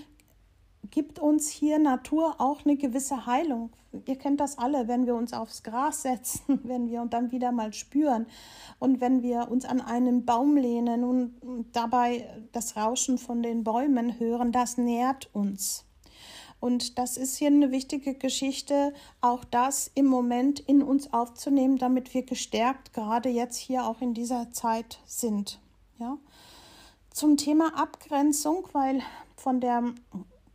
gibt 0.93 1.17
uns 1.17 1.49
hier 1.49 1.79
Natur 1.79 2.35
auch 2.39 2.65
eine 2.65 2.77
gewisse 2.77 3.25
Heilung. 3.25 3.71
Ihr 4.05 4.15
kennt 4.15 4.39
das 4.39 4.59
alle, 4.59 4.87
wenn 4.87 5.07
wir 5.07 5.15
uns 5.15 5.33
aufs 5.33 5.63
Gras 5.63 6.03
setzen, 6.03 6.59
wenn 6.63 6.87
wir 6.87 7.01
und 7.01 7.13
dann 7.13 7.31
wieder 7.31 7.51
mal 7.51 7.73
spüren 7.73 8.27
und 8.77 9.01
wenn 9.01 9.23
wir 9.23 9.49
uns 9.49 9.65
an 9.65 9.81
einen 9.81 10.23
Baum 10.23 10.55
lehnen 10.55 11.03
und 11.03 11.33
dabei 11.71 12.29
das 12.51 12.77
Rauschen 12.77 13.17
von 13.17 13.41
den 13.41 13.63
Bäumen 13.63 14.19
hören, 14.19 14.51
das 14.51 14.77
nährt 14.77 15.33
uns. 15.33 15.83
Und 16.59 16.99
das 16.99 17.17
ist 17.17 17.37
hier 17.37 17.47
eine 17.47 17.71
wichtige 17.71 18.13
Geschichte, 18.13 18.93
auch 19.19 19.43
das 19.45 19.89
im 19.95 20.05
Moment 20.05 20.59
in 20.59 20.83
uns 20.83 21.11
aufzunehmen, 21.11 21.79
damit 21.79 22.13
wir 22.13 22.21
gestärkt 22.21 22.93
gerade 22.93 23.29
jetzt 23.29 23.57
hier 23.57 23.87
auch 23.87 23.99
in 23.99 24.13
dieser 24.13 24.51
Zeit 24.51 24.99
sind. 25.07 25.59
Ja. 25.97 26.19
Zum 27.09 27.35
Thema 27.37 27.79
Abgrenzung, 27.79 28.67
weil 28.73 29.01
von 29.35 29.59
der 29.59 29.93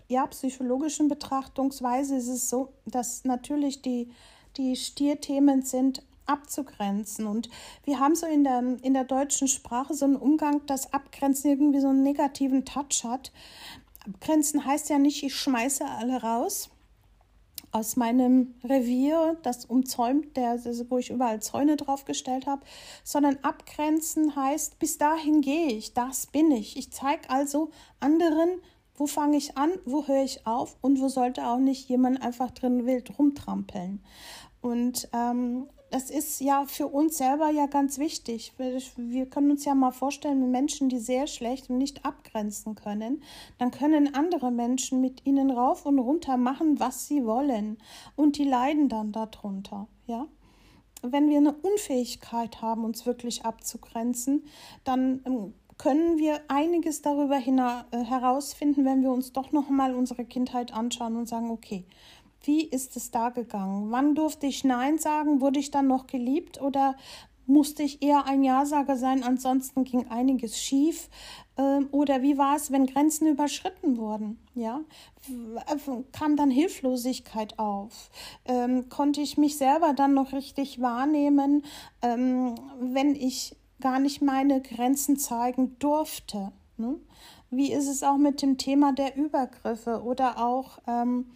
ja, 0.09 0.27
psychologischen 0.27 1.09
Betrachtungsweise 1.09 2.17
ist 2.17 2.29
es 2.29 2.49
so, 2.49 2.73
dass 2.87 3.25
natürlich 3.25 3.83
die, 3.83 4.11
die 4.57 4.75
Stierthemen 4.75 5.63
sind 5.63 6.03
abzugrenzen. 6.27 7.27
Und 7.27 7.49
wir 7.85 8.01
haben 8.01 8.15
so 8.15 8.27
in 8.27 8.45
der, 8.45 8.63
in 8.83 8.95
der 8.95 9.05
deutschen 9.05 9.49
Sprache 9.49 9.95
so 9.95 10.07
einen 10.07 10.17
Umgang, 10.17 10.65
dass 10.67 10.93
Abgrenzen 10.93 11.51
irgendwie 11.51 11.81
so 11.81 11.89
einen 11.89 12.03
negativen 12.03 12.65
Touch 12.65 13.05
hat. 13.05 13.33
Abgrenzen 14.07 14.65
heißt 14.65 14.89
ja 14.89 14.99
nicht, 14.99 15.23
ich 15.23 15.37
schmeiße 15.37 15.85
alle 15.85 16.23
raus 16.23 16.71
aus 17.71 17.97
meinem 17.97 18.55
Revier, 18.65 19.37
das 19.43 19.67
umzäumt, 19.67 20.39
der, 20.39 20.59
wo 20.89 20.97
ich 20.97 21.11
überall 21.11 21.43
Zäune 21.43 21.77
draufgestellt 21.77 22.47
habe, 22.47 22.63
sondern 23.05 23.37
abgrenzen 23.43 24.35
heißt, 24.35 24.79
bis 24.79 24.97
dahin 24.97 25.43
gehe 25.43 25.69
ich, 25.73 25.93
das 25.93 26.27
bin 26.29 26.51
ich. 26.51 26.79
Ich 26.79 26.91
zeige 26.93 27.29
also 27.29 27.71
anderen, 28.01 28.63
wo 28.99 29.07
fange 29.07 29.37
ich 29.37 29.57
an, 29.57 29.71
wo 29.85 30.07
höre 30.07 30.25
ich 30.25 30.47
auf 30.47 30.77
und 30.81 31.01
wo 31.01 31.09
sollte 31.09 31.47
auch 31.47 31.59
nicht 31.59 31.89
jemand 31.89 32.23
einfach 32.23 32.51
drin 32.51 32.85
wild 32.85 33.19
rumtrampeln. 33.19 34.03
Und 34.61 35.09
ähm, 35.13 35.69
das 35.91 36.11
ist 36.11 36.41
ja 36.41 36.65
für 36.67 36.87
uns 36.87 37.17
selber 37.17 37.51
ja 37.51 37.67
ganz 37.67 37.99
wichtig. 37.99 38.53
Wir 38.97 39.27
können 39.27 39.53
uns 39.53 39.65
ja 39.65 39.75
mal 39.75 39.93
vorstellen, 39.93 40.51
Menschen, 40.51 40.89
die 40.89 40.99
sehr 40.99 41.27
schlecht 41.27 41.71
und 41.71 41.79
nicht 41.79 42.05
abgrenzen 42.05 42.75
können, 42.75 43.23
dann 43.59 43.71
können 43.71 44.15
andere 44.15 44.51
Menschen 44.51 45.01
mit 45.01 45.25
ihnen 45.25 45.51
rauf 45.51 45.87
und 45.87 45.99
runter 45.99 46.37
machen, 46.37 46.79
was 46.79 47.07
sie 47.07 47.25
wollen. 47.25 47.79
Und 48.17 48.37
die 48.37 48.45
leiden 48.45 48.89
dann 48.89 49.13
darunter, 49.13 49.89
ja. 50.07 50.27
Wenn 51.01 51.31
wir 51.31 51.37
eine 51.37 51.53
Unfähigkeit 51.53 52.61
haben, 52.61 52.85
uns 52.85 53.07
wirklich 53.07 53.45
abzugrenzen, 53.45 54.45
dann 54.83 55.23
ähm, 55.27 55.55
können 55.79 56.19
wir 56.19 56.41
einiges 56.49 57.03
darüber 57.03 57.37
äh, 57.37 58.05
herausfinden, 58.05 58.85
wenn 58.85 59.03
wir 59.03 59.13
uns 59.13 59.33
doch 59.33 59.53
noch 59.53 59.71
mal 59.71 59.95
unsere 59.95 60.25
Kindheit 60.25 60.75
anschauen 60.75 61.17
und 61.17 61.29
sagen, 61.29 61.51
okay, 61.51 61.85
wie 62.43 62.65
ist 62.65 62.97
es 62.97 63.11
da 63.11 63.31
gegangen? 63.31 63.91
Wann 63.91 64.15
durfte 64.15 64.47
ich 64.47 64.65
Nein 64.65 64.99
sagen? 64.99 65.41
Wurde 65.41 65.61
ich 65.61 65.71
dann 65.71 65.87
noch 65.87 66.07
geliebt 66.07 66.61
oder 66.61 66.97
musste 67.47 67.83
ich 67.83 68.03
eher 68.03 68.27
ein 68.27 68.45
Ja-Sager 68.45 68.97
sein? 68.97 69.23
Ansonsten 69.23 69.85
ging 69.85 70.09
einiges 70.09 70.61
schief. 70.61 71.09
Ähm, 71.57 71.89
oder 71.91 72.23
wie 72.23 72.39
war 72.39 72.57
es, 72.57 72.71
wenn 72.71 72.87
Grenzen 72.87 73.27
überschritten 73.27 73.97
wurden? 73.97 74.39
Ja, 74.55 74.81
kam 76.13 76.37
dann 76.37 76.51
Hilflosigkeit 76.51 77.59
auf? 77.59 78.11
Ähm, 78.45 78.89
konnte 78.89 79.21
ich 79.21 79.39
mich 79.39 79.57
selber 79.57 79.95
dann 79.95 80.15
noch 80.15 80.33
richtig 80.33 80.81
wahrnehmen, 80.81 81.65
ähm, 82.03 82.55
wenn 82.81 83.15
ich 83.15 83.57
gar 83.81 83.99
nicht 83.99 84.23
meine 84.23 84.61
Grenzen 84.61 85.17
zeigen 85.17 85.79
durfte. 85.79 86.53
Ne? 86.77 86.97
Wie 87.51 87.73
ist 87.73 87.89
es 87.89 88.03
auch 88.03 88.17
mit 88.17 88.43
dem 88.43 88.59
Thema 88.59 88.93
der 88.93 89.17
Übergriffe 89.17 90.03
oder 90.03 90.39
auch 90.45 90.79
ähm, 90.87 91.27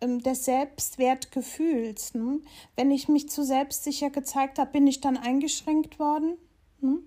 ähm 0.00 0.22
des 0.22 0.44
Selbstwertgefühls? 0.44 2.14
Ne? 2.14 2.40
Wenn 2.74 2.90
ich 2.90 3.08
mich 3.08 3.28
zu 3.28 3.44
selbstsicher 3.44 4.10
gezeigt 4.10 4.58
habe, 4.58 4.72
bin 4.72 4.86
ich 4.86 5.00
dann 5.00 5.16
eingeschränkt 5.16 5.98
worden? 5.98 6.36
Ne? 6.80 6.98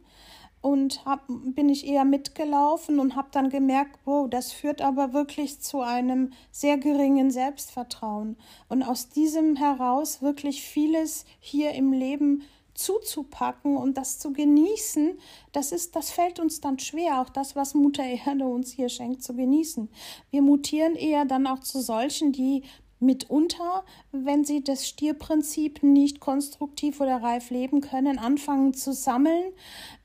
Und 0.61 1.05
hab, 1.05 1.23
bin 1.27 1.69
ich 1.69 1.87
eher 1.87 2.03
mitgelaufen 2.03 2.99
und 2.99 3.15
habe 3.15 3.29
dann 3.31 3.49
gemerkt, 3.49 3.97
wow, 4.03 4.29
das 4.29 4.51
führt 4.51 4.81
aber 4.81 5.13
wirklich 5.13 5.61
zu 5.61 5.79
einem 5.79 6.33
sehr 6.51 6.77
geringen 6.77 7.31
Selbstvertrauen. 7.31 8.35
Und 8.67 8.83
aus 8.83 9.07
diesem 9.07 9.55
heraus 9.55 10.21
wirklich 10.21 10.61
vieles 10.61 11.23
hier 11.39 11.71
im 11.71 11.93
Leben 11.93 12.43
zuzupacken 12.79 13.77
und 13.77 13.97
das 13.97 14.19
zu 14.19 14.33
genießen, 14.33 15.17
das 15.51 15.71
ist, 15.71 15.95
das 15.95 16.11
fällt 16.11 16.39
uns 16.39 16.61
dann 16.61 16.79
schwer, 16.79 17.21
auch 17.21 17.29
das, 17.29 17.55
was 17.55 17.73
Mutter 17.73 18.03
Erde 18.03 18.45
uns 18.45 18.71
hier 18.71 18.89
schenkt, 18.89 19.21
zu 19.23 19.35
genießen. 19.35 19.89
Wir 20.31 20.41
mutieren 20.41 20.95
eher 20.95 21.25
dann 21.25 21.47
auch 21.47 21.59
zu 21.59 21.81
solchen, 21.81 22.31
die 22.31 22.63
mitunter, 22.99 23.83
wenn 24.11 24.43
sie 24.43 24.63
das 24.63 24.87
Stierprinzip 24.87 25.83
nicht 25.83 26.19
konstruktiv 26.19 26.99
oder 26.99 27.21
reif 27.21 27.49
leben 27.49 27.81
können, 27.81 28.19
anfangen 28.19 28.73
zu 28.73 28.93
sammeln. 28.93 29.53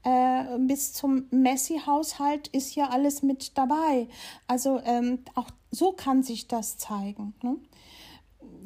Äh, 0.05 0.59
bis 0.61 0.93
zum 0.93 1.27
Messi-Haushalt 1.31 2.49
ist 2.49 2.75
ja 2.75 2.91
alles 2.91 3.23
mit 3.23 3.59
dabei. 3.59 4.09
Also 4.47 4.81
ähm, 4.85 5.21
auch 5.35 5.49
so 5.71 5.93
kann 5.93 6.23
sich 6.23 6.47
das 6.47 6.79
zeigen. 6.79 7.35
Ne? 7.43 7.57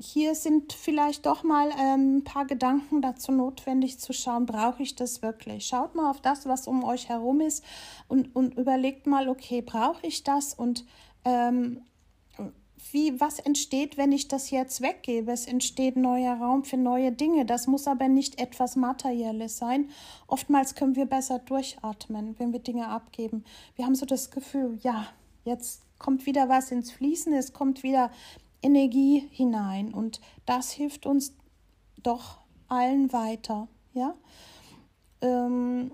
Hier 0.00 0.34
sind 0.34 0.72
vielleicht 0.72 1.26
doch 1.26 1.42
mal 1.42 1.70
ähm, 1.78 2.18
ein 2.18 2.24
paar 2.24 2.46
Gedanken 2.46 3.02
dazu 3.02 3.32
notwendig 3.32 3.98
zu 3.98 4.12
schauen, 4.12 4.46
brauche 4.46 4.82
ich 4.82 4.94
das 4.94 5.22
wirklich? 5.22 5.66
Schaut 5.66 5.94
mal 5.94 6.10
auf 6.10 6.20
das, 6.20 6.46
was 6.46 6.66
um 6.66 6.84
euch 6.84 7.08
herum 7.08 7.40
ist 7.40 7.64
und, 8.06 8.34
und 8.34 8.56
überlegt 8.56 9.06
mal, 9.06 9.28
okay, 9.28 9.62
brauche 9.62 10.06
ich 10.06 10.24
das 10.24 10.54
und 10.54 10.84
ähm, 11.24 11.82
wie, 12.92 13.20
was 13.20 13.38
entsteht, 13.38 13.96
wenn 13.96 14.12
ich 14.12 14.28
das 14.28 14.50
jetzt 14.50 14.80
weggebe? 14.80 15.32
Es 15.32 15.46
entsteht 15.46 15.96
neuer 15.96 16.34
Raum 16.34 16.64
für 16.64 16.76
neue 16.76 17.12
Dinge. 17.12 17.44
Das 17.44 17.66
muss 17.66 17.88
aber 17.88 18.08
nicht 18.08 18.40
etwas 18.40 18.76
Materielles 18.76 19.58
sein. 19.58 19.90
Oftmals 20.26 20.74
können 20.74 20.96
wir 20.96 21.06
besser 21.06 21.40
durchatmen, 21.40 22.36
wenn 22.38 22.52
wir 22.52 22.60
Dinge 22.60 22.88
abgeben. 22.88 23.44
Wir 23.76 23.84
haben 23.84 23.96
so 23.96 24.06
das 24.06 24.30
Gefühl, 24.30 24.78
ja, 24.82 25.08
jetzt 25.44 25.82
kommt 25.98 26.26
wieder 26.26 26.48
was 26.48 26.70
ins 26.70 26.92
Fließen, 26.92 27.32
es 27.32 27.52
kommt 27.52 27.82
wieder 27.82 28.10
Energie 28.62 29.28
hinein 29.30 29.92
und 29.94 30.20
das 30.46 30.70
hilft 30.72 31.06
uns 31.06 31.34
doch 32.02 32.38
allen 32.68 33.12
weiter, 33.12 33.68
ja. 33.92 34.14
Ähm, 35.20 35.90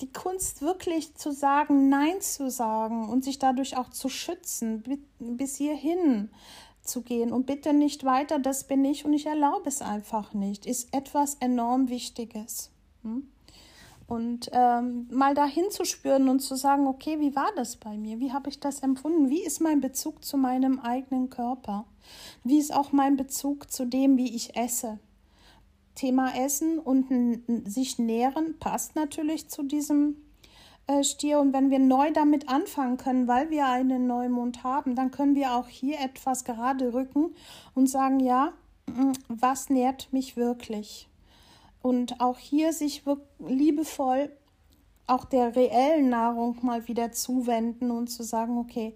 die 0.00 0.12
Kunst 0.12 0.60
wirklich 0.62 1.14
zu 1.14 1.32
sagen, 1.32 1.88
Nein 1.88 2.20
zu 2.20 2.50
sagen 2.50 3.08
und 3.08 3.24
sich 3.24 3.38
dadurch 3.38 3.76
auch 3.76 3.88
zu 3.90 4.08
schützen, 4.08 4.84
bis 5.18 5.56
hierhin 5.56 6.30
zu 6.82 7.02
gehen 7.02 7.32
und 7.32 7.46
bitte 7.46 7.72
nicht 7.72 8.04
weiter, 8.04 8.38
das 8.38 8.66
bin 8.66 8.84
ich 8.84 9.04
und 9.04 9.12
ich 9.12 9.26
erlaube 9.26 9.68
es 9.68 9.82
einfach 9.82 10.34
nicht, 10.34 10.66
ist 10.66 10.94
etwas 10.94 11.34
enorm 11.36 11.88
Wichtiges. 11.88 12.70
Hm? 13.02 13.28
Und 14.10 14.50
ähm, 14.52 15.06
mal 15.12 15.36
dahin 15.36 15.70
zu 15.70 15.84
spüren 15.84 16.28
und 16.28 16.40
zu 16.40 16.56
sagen, 16.56 16.88
okay, 16.88 17.20
wie 17.20 17.36
war 17.36 17.52
das 17.54 17.76
bei 17.76 17.96
mir? 17.96 18.18
Wie 18.18 18.32
habe 18.32 18.50
ich 18.50 18.58
das 18.58 18.80
empfunden? 18.80 19.30
Wie 19.30 19.44
ist 19.44 19.60
mein 19.60 19.80
Bezug 19.80 20.24
zu 20.24 20.36
meinem 20.36 20.80
eigenen 20.80 21.30
Körper? 21.30 21.84
Wie 22.42 22.58
ist 22.58 22.74
auch 22.74 22.90
mein 22.90 23.16
Bezug 23.16 23.70
zu 23.70 23.84
dem, 23.84 24.16
wie 24.16 24.34
ich 24.34 24.56
esse? 24.56 24.98
Thema 25.94 26.34
Essen 26.34 26.80
und 26.80 27.06
sich 27.70 28.00
nähren 28.00 28.58
passt 28.58 28.96
natürlich 28.96 29.48
zu 29.48 29.62
diesem 29.62 30.16
äh, 30.88 31.04
Stier. 31.04 31.38
Und 31.38 31.52
wenn 31.52 31.70
wir 31.70 31.78
neu 31.78 32.10
damit 32.10 32.48
anfangen 32.48 32.96
können, 32.96 33.28
weil 33.28 33.50
wir 33.50 33.68
einen 33.68 34.08
Neumond 34.08 34.64
haben, 34.64 34.96
dann 34.96 35.12
können 35.12 35.36
wir 35.36 35.54
auch 35.54 35.68
hier 35.68 36.00
etwas 36.00 36.42
gerade 36.42 36.92
rücken 36.94 37.32
und 37.76 37.86
sagen, 37.86 38.18
ja, 38.18 38.54
mm, 38.86 39.12
was 39.28 39.70
nährt 39.70 40.12
mich 40.12 40.36
wirklich? 40.36 41.09
Und 41.82 42.20
auch 42.20 42.38
hier 42.38 42.72
sich 42.72 43.02
liebevoll 43.38 44.30
auch 45.06 45.24
der 45.24 45.56
reellen 45.56 46.08
Nahrung 46.10 46.58
mal 46.62 46.86
wieder 46.86 47.10
zuwenden 47.10 47.90
und 47.90 48.08
zu 48.08 48.22
sagen, 48.22 48.58
okay, 48.58 48.94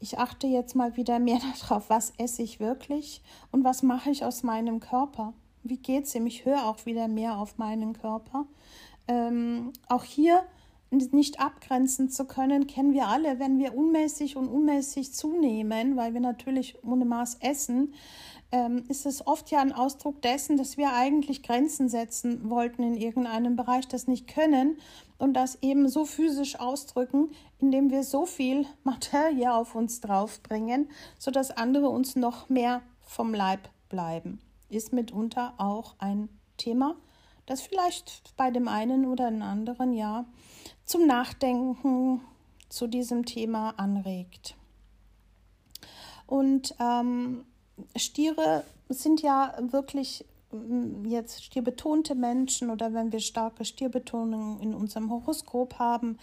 ich 0.00 0.18
achte 0.18 0.46
jetzt 0.46 0.74
mal 0.74 0.96
wieder 0.96 1.18
mehr 1.18 1.40
darauf, 1.60 1.90
was 1.90 2.12
esse 2.18 2.42
ich 2.42 2.60
wirklich 2.60 3.22
und 3.50 3.64
was 3.64 3.82
mache 3.82 4.10
ich 4.10 4.24
aus 4.24 4.42
meinem 4.42 4.80
Körper 4.80 5.34
wie 5.64 5.78
geht 5.78 6.04
es 6.04 6.14
ihm? 6.14 6.26
Ich 6.26 6.44
höre 6.44 6.66
auch 6.66 6.86
wieder 6.86 7.08
mehr 7.08 7.38
auf 7.38 7.58
meinen 7.58 7.94
Körper. 7.94 8.46
Ähm, 9.08 9.72
auch 9.88 10.04
hier 10.04 10.44
nicht 10.90 11.40
abgrenzen 11.40 12.08
zu 12.08 12.24
können, 12.24 12.68
kennen 12.68 12.92
wir 12.92 13.08
alle, 13.08 13.40
wenn 13.40 13.58
wir 13.58 13.76
unmäßig 13.76 14.36
und 14.36 14.46
unmäßig 14.46 15.12
zunehmen, 15.12 15.96
weil 15.96 16.14
wir 16.14 16.20
natürlich 16.20 16.76
ohne 16.84 17.04
Maß 17.04 17.38
essen, 17.40 17.94
ähm, 18.54 18.84
ist 18.88 19.04
es 19.04 19.26
oft 19.26 19.50
ja 19.50 19.60
ein 19.60 19.72
Ausdruck 19.72 20.22
dessen, 20.22 20.56
dass 20.56 20.76
wir 20.76 20.92
eigentlich 20.92 21.42
Grenzen 21.42 21.88
setzen 21.88 22.48
wollten 22.48 22.82
in 22.82 22.94
irgendeinem 22.94 23.56
Bereich, 23.56 23.86
das 23.88 24.06
nicht 24.06 24.28
können 24.28 24.78
und 25.18 25.34
das 25.34 25.58
eben 25.62 25.88
so 25.88 26.04
physisch 26.04 26.58
ausdrücken, 26.58 27.30
indem 27.58 27.90
wir 27.90 28.04
so 28.04 28.24
viel 28.24 28.66
Materie 28.82 29.52
auf 29.52 29.74
uns 29.74 30.00
draufbringen, 30.00 30.88
sodass 31.18 31.50
andere 31.50 31.88
uns 31.88 32.16
noch 32.16 32.48
mehr 32.48 32.82
vom 33.02 33.34
Leib 33.34 33.68
bleiben 33.88 34.40
ist 34.74 34.92
mitunter 34.92 35.54
auch 35.58 35.94
ein 35.98 36.28
Thema, 36.56 36.96
das 37.46 37.60
vielleicht 37.60 38.36
bei 38.36 38.50
dem 38.50 38.68
einen 38.68 39.06
oder 39.06 39.30
den 39.30 39.42
anderen 39.42 39.92
ja 39.92 40.24
zum 40.84 41.06
Nachdenken 41.06 42.20
zu 42.68 42.86
diesem 42.86 43.24
Thema 43.24 43.70
anregt. 43.76 44.56
Und 46.26 46.74
ähm, 46.80 47.44
Stiere 47.96 48.64
sind 48.88 49.22
ja 49.22 49.54
wirklich 49.60 50.24
mm, 50.52 51.06
jetzt 51.06 51.44
stierbetonte 51.44 52.14
Menschen 52.14 52.70
oder 52.70 52.92
wenn 52.92 53.12
wir 53.12 53.20
starke 53.20 53.64
Stierbetonungen 53.64 54.60
in 54.60 54.74
unserem 54.74 55.10
Horoskop 55.10 55.78
haben, 55.78 56.18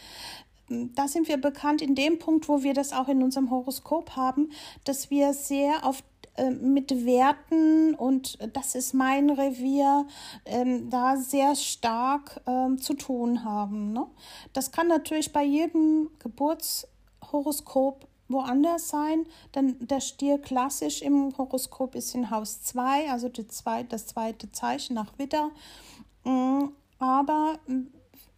mm, 0.70 0.88
da 0.96 1.08
sind 1.08 1.28
wir 1.28 1.38
bekannt 1.38 1.82
in 1.82 1.96
dem 1.96 2.20
Punkt, 2.20 2.48
wo 2.48 2.64
wir 2.64 2.74
das 2.74 2.94
auch 2.94 3.08
in 3.08 3.24
unserem 3.24 3.52
Horoskop 3.52 4.16
haben, 4.16 4.52
dass 4.84 5.10
wir 5.10 5.34
sehr 5.34 5.86
auf 5.86 6.04
äh, 6.36 6.50
mit 6.50 7.06
Werten 7.06 7.94
und 7.96 8.38
das 8.56 8.76
ist 8.76 8.94
mein 8.94 9.30
Revier, 9.30 10.08
ähm, 10.46 10.90
da 10.90 11.18
sehr 11.18 11.56
stark 11.56 12.40
ähm, 12.48 12.78
zu 12.78 12.94
tun 12.94 13.44
haben. 13.44 13.92
Ne? 13.92 14.08
Das 14.54 14.72
kann 14.72 14.88
natürlich 14.88 15.34
bei 15.34 15.44
jedem 15.44 16.10
Geburtshoroskop 16.20 18.08
woanders 18.32 18.90
sein, 18.90 19.26
denn 19.56 19.76
der 19.80 20.02
Stier 20.02 20.40
klassisch 20.40 21.02
im 21.02 21.38
Horoskop 21.38 21.96
ist 21.96 22.16
in 22.16 22.30
Haus 22.30 22.62
2, 22.64 23.12
also 23.12 23.30
die 23.30 23.48
zwei, 23.48 23.84
das 23.84 24.08
zweite 24.08 24.52
Zeichen 24.52 24.94
nach 24.94 25.18
Widder. 25.18 25.52
Mm, 26.24 26.70
aber 27.00 27.60
mm, 27.68 27.88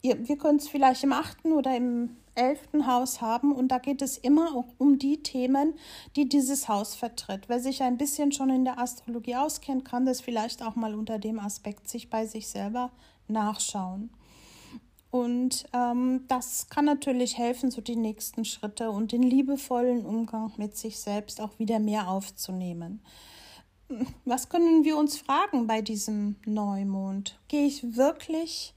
wir 0.01 0.37
können 0.37 0.57
es 0.57 0.67
vielleicht 0.67 1.03
im 1.03 1.13
achten 1.13 1.53
oder 1.53 1.75
im 1.75 2.17
elften 2.35 2.87
Haus 2.87 3.21
haben 3.21 3.51
und 3.51 3.67
da 3.69 3.77
geht 3.77 4.01
es 4.01 4.17
immer 4.17 4.65
um 4.77 4.97
die 4.97 5.21
Themen, 5.21 5.75
die 6.15 6.27
dieses 6.27 6.67
Haus 6.67 6.95
vertritt. 6.95 7.47
Wer 7.47 7.59
sich 7.59 7.83
ein 7.83 7.97
bisschen 7.97 8.31
schon 8.31 8.49
in 8.49 8.65
der 8.65 8.79
Astrologie 8.79 9.35
auskennt, 9.35 9.85
kann 9.85 10.05
das 10.05 10.21
vielleicht 10.21 10.63
auch 10.63 10.75
mal 10.75 10.95
unter 10.95 11.19
dem 11.19 11.39
Aspekt 11.39 11.87
sich 11.87 12.09
bei 12.09 12.25
sich 12.25 12.47
selber 12.47 12.91
nachschauen. 13.27 14.09
Und 15.13 15.65
ähm, 15.73 16.25
das 16.27 16.69
kann 16.69 16.85
natürlich 16.85 17.37
helfen, 17.37 17.69
so 17.69 17.81
die 17.81 17.95
nächsten 17.95 18.45
Schritte 18.45 18.89
und 18.89 19.11
den 19.11 19.21
liebevollen 19.21 20.07
Umgang 20.07 20.51
mit 20.57 20.75
sich 20.75 20.99
selbst 20.99 21.39
auch 21.39 21.59
wieder 21.59 21.77
mehr 21.77 22.09
aufzunehmen. 22.09 22.99
Was 24.25 24.49
können 24.49 24.83
wir 24.85 24.97
uns 24.97 25.19
fragen 25.19 25.67
bei 25.67 25.83
diesem 25.83 26.37
Neumond? 26.47 27.39
Gehe 27.47 27.67
ich 27.67 27.95
wirklich 27.95 28.73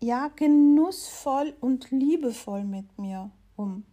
ja, 0.00 0.26
genussvoll 0.26 1.54
und 1.60 1.92
liebevoll 1.92 2.64
mit 2.64 2.98
mir 2.98 3.30
um. 3.54 3.84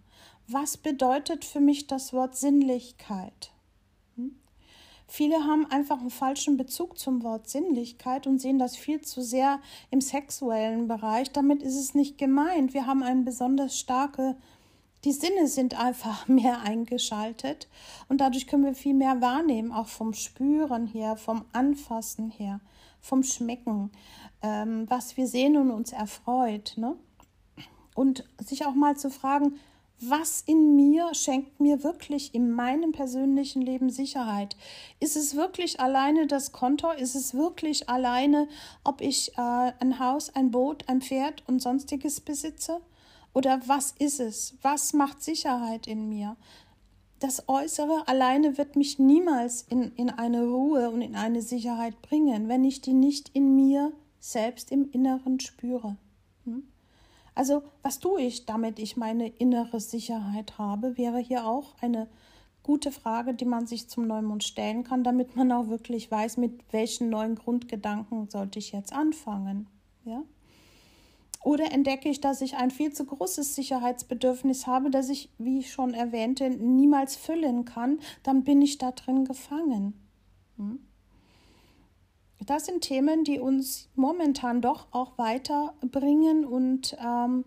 Was 0.48 0.78
bedeutet 0.78 1.46
für 1.46 1.60
mich 1.60 1.86
das 1.86 2.12
Wort 2.12 2.36
Sinnlichkeit? 2.36 3.52
Viele 5.08 5.44
haben 5.44 5.66
einfach 5.70 6.00
einen 6.00 6.10
falschen 6.10 6.58
Bezug 6.58 6.98
zum 6.98 7.24
Wort 7.24 7.48
Sinnlichkeit 7.48 8.28
und 8.28 8.40
sehen 8.40 8.60
das 8.60 8.76
viel 8.76 9.02
zu 9.02 9.22
sehr 9.22 9.60
im 9.92 10.02
sexuellen 10.02 10.88
Bereich. 10.88 11.32
Damit 11.32 11.62
ist 11.62 11.80
es 11.80 11.94
nicht 11.94 12.18
gemeint. 12.18 12.74
Wir 12.74 12.88
haben 12.88 13.04
eine 13.04 13.22
besonders 13.22 13.78
starke, 13.78 14.36
die 15.04 15.12
Sinne 15.12 15.48
sind 15.48 15.80
einfach 15.80 16.28
mehr 16.28 16.62
eingeschaltet 16.62 17.68
und 18.10 18.22
dadurch 18.22 18.48
können 18.48 18.66
wir 18.66 18.74
viel 18.74 18.96
mehr 18.96 19.22
wahrnehmen, 19.22 19.72
auch 19.72 19.88
vom 19.88 20.14
Spüren 20.14 20.88
her, 20.88 21.16
vom 21.16 21.46
Anfassen 21.54 22.32
her, 22.32 22.60
vom 23.02 23.22
Schmecken 23.22 23.92
ähm, 24.46 24.86
was 24.90 25.18
wir 25.18 25.28
sehen 25.28 25.58
und 25.58 25.72
uns 25.72 25.92
erfreut. 25.92 26.74
Ne? 26.78 26.96
Und 27.96 28.26
sich 28.44 28.66
auch 28.66 28.76
mal 28.76 28.96
zu 28.96 29.10
fragen, 29.10 29.56
was 30.10 30.42
in 30.46 30.76
mir 30.76 31.14
schenkt 31.14 31.60
mir 31.60 31.84
wirklich 31.84 32.34
in 32.34 32.52
meinem 32.52 32.92
persönlichen 32.92 33.62
Leben 33.62 33.90
Sicherheit? 33.90 34.56
Ist 35.00 35.16
es 35.16 35.36
wirklich 35.36 35.80
alleine 35.80 36.28
das 36.28 36.52
Konto? 36.52 36.92
Ist 36.92 37.16
es 37.16 37.34
wirklich 37.34 37.90
alleine, 37.90 38.48
ob 38.84 39.02
ich 39.02 39.38
äh, 39.38 39.72
ein 39.80 40.00
Haus, 40.00 40.34
ein 40.36 40.52
Boot, 40.52 40.88
ein 40.88 41.02
Pferd 41.02 41.44
und 41.48 41.62
sonstiges 41.62 42.22
besitze? 42.22 42.82
Oder 43.34 43.62
was 43.66 43.94
ist 44.00 44.20
es? 44.20 44.56
Was 44.62 44.94
macht 44.94 45.22
Sicherheit 45.22 45.88
in 45.88 46.08
mir? 46.10 46.38
Das 47.20 47.48
Äußere 47.48 48.08
alleine 48.08 48.58
wird 48.58 48.76
mich 48.76 49.00
niemals 49.00 49.64
in, 49.64 49.92
in 49.96 50.10
eine 50.10 50.44
Ruhe 50.44 50.90
und 50.90 51.02
in 51.02 51.16
eine 51.16 51.42
Sicherheit 51.42 52.02
bringen, 52.02 52.48
wenn 52.48 52.64
ich 52.64 52.82
die 52.82 52.94
nicht 52.94 53.30
in 53.34 53.56
mir 53.56 53.94
selbst 54.20 54.72
im 54.72 54.90
Inneren 54.92 55.40
spüre. 55.40 55.98
Hm? 56.46 56.68
Also, 57.36 57.64
was 57.84 58.00
tue 58.00 58.22
ich, 58.22 58.46
damit 58.46 58.80
ich 58.80 58.96
meine 58.96 59.28
innere 59.28 59.82
Sicherheit 59.82 60.58
habe, 60.58 60.98
wäre 60.98 61.20
hier 61.20 61.46
auch 61.46 61.76
eine 61.82 62.08
gute 62.64 62.92
Frage, 62.92 63.34
die 63.34 63.46
man 63.46 63.68
sich 63.68 63.90
zum 63.90 64.08
Neumond 64.08 64.44
stellen 64.44 64.84
kann, 64.84 65.04
damit 65.04 65.36
man 65.36 65.52
auch 65.52 65.68
wirklich 65.68 66.10
weiß, 66.10 66.38
mit 66.38 66.64
welchen 66.72 67.10
neuen 67.10 67.36
Grundgedanken 67.36 68.30
sollte 68.30 68.58
ich 68.58 68.72
jetzt 68.72 68.94
anfangen. 68.94 69.68
Ja? 70.06 70.24
Oder 71.44 71.72
entdecke 71.72 72.10
ich, 72.10 72.22
dass 72.22 72.42
ich 72.42 72.56
ein 72.56 72.72
viel 72.72 72.92
zu 72.92 73.06
großes 73.06 73.54
Sicherheitsbedürfnis 73.54 74.66
habe, 74.66 74.90
das 74.90 75.10
ich, 75.10 75.30
wie 75.38 75.60
ich 75.60 75.72
schon 75.72 75.94
erwähnte, 75.94 76.50
niemals 76.50 77.16
füllen 77.16 77.66
kann, 77.66 78.00
dann 78.24 78.44
bin 78.44 78.64
ich 78.64 78.80
da 78.80 78.92
drin 78.92 79.26
gefangen. 79.26 79.94
Hm? 80.58 80.80
Das 82.46 82.66
sind 82.66 82.82
Themen, 82.82 83.24
die 83.24 83.40
uns 83.40 83.90
momentan 83.96 84.62
doch 84.62 84.88
auch 84.92 85.18
weiterbringen 85.18 86.46
und 86.46 86.96
ähm, 87.04 87.46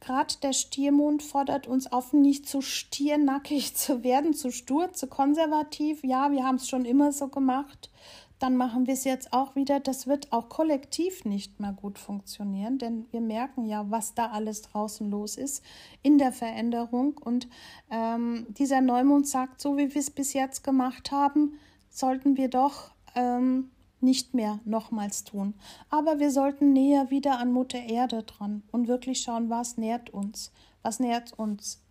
Gerade 0.00 0.34
der 0.42 0.52
Stiermond 0.52 1.22
fordert 1.22 1.66
uns 1.66 1.90
auf, 1.90 2.12
nicht 2.12 2.48
zu 2.48 2.62
stiernackig 2.62 3.74
zu 3.76 4.02
werden, 4.04 4.32
zu 4.32 4.50
stur, 4.50 4.92
zu 4.92 5.06
konservativ. 5.06 6.04
Ja, 6.04 6.30
wir 6.30 6.44
haben 6.44 6.56
es 6.56 6.68
schon 6.68 6.84
immer 6.84 7.12
so 7.12 7.28
gemacht. 7.28 7.90
Dann 8.38 8.56
machen 8.56 8.86
wir 8.86 8.94
es 8.94 9.02
jetzt 9.02 9.32
auch 9.32 9.56
wieder. 9.56 9.80
Das 9.80 10.06
wird 10.06 10.32
auch 10.32 10.48
kollektiv 10.48 11.24
nicht 11.24 11.58
mehr 11.58 11.72
gut 11.72 11.98
funktionieren, 11.98 12.78
denn 12.78 13.06
wir 13.10 13.20
merken 13.20 13.64
ja, 13.64 13.90
was 13.90 14.14
da 14.14 14.30
alles 14.30 14.62
draußen 14.62 15.10
los 15.10 15.36
ist 15.36 15.64
in 16.02 16.18
der 16.18 16.30
Veränderung. 16.30 17.18
Und 17.18 17.48
ähm, 17.90 18.46
dieser 18.50 18.80
Neumond 18.80 19.26
sagt, 19.26 19.60
so 19.60 19.76
wie 19.76 19.92
wir 19.92 20.00
es 20.00 20.10
bis 20.10 20.34
jetzt 20.34 20.62
gemacht 20.62 21.10
haben, 21.10 21.58
sollten 21.90 22.36
wir 22.36 22.48
doch 22.48 22.92
ähm, 23.18 23.70
nicht 24.00 24.32
mehr 24.34 24.60
nochmals 24.64 25.24
tun. 25.24 25.54
Aber 25.90 26.20
wir 26.20 26.30
sollten 26.30 26.72
näher 26.72 27.10
wieder 27.10 27.38
an 27.38 27.52
Mutter 27.52 27.80
Erde 27.80 28.22
dran 28.22 28.62
und 28.70 28.86
wirklich 28.86 29.20
schauen, 29.20 29.50
was 29.50 29.76
nährt 29.76 30.10
uns. 30.10 30.52
Was 30.82 31.00
nährt 31.00 31.36
uns 31.36 31.82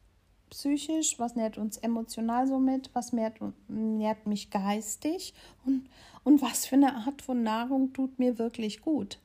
psychisch, 0.50 1.20
was 1.20 1.36
nährt 1.36 1.58
uns 1.58 1.76
emotional 1.78 2.48
somit, 2.48 2.90
was 2.94 3.12
nährt, 3.12 3.40
nährt 3.68 4.26
mich 4.26 4.50
geistig 4.50 5.34
und, 5.66 5.90
und 6.24 6.42
was 6.42 6.66
für 6.66 6.76
eine 6.76 6.96
Art 6.96 7.22
von 7.22 7.44
Nahrung 7.44 7.92
tut 7.92 8.18
mir 8.18 8.40
wirklich 8.40 8.82
gut. 8.82 9.20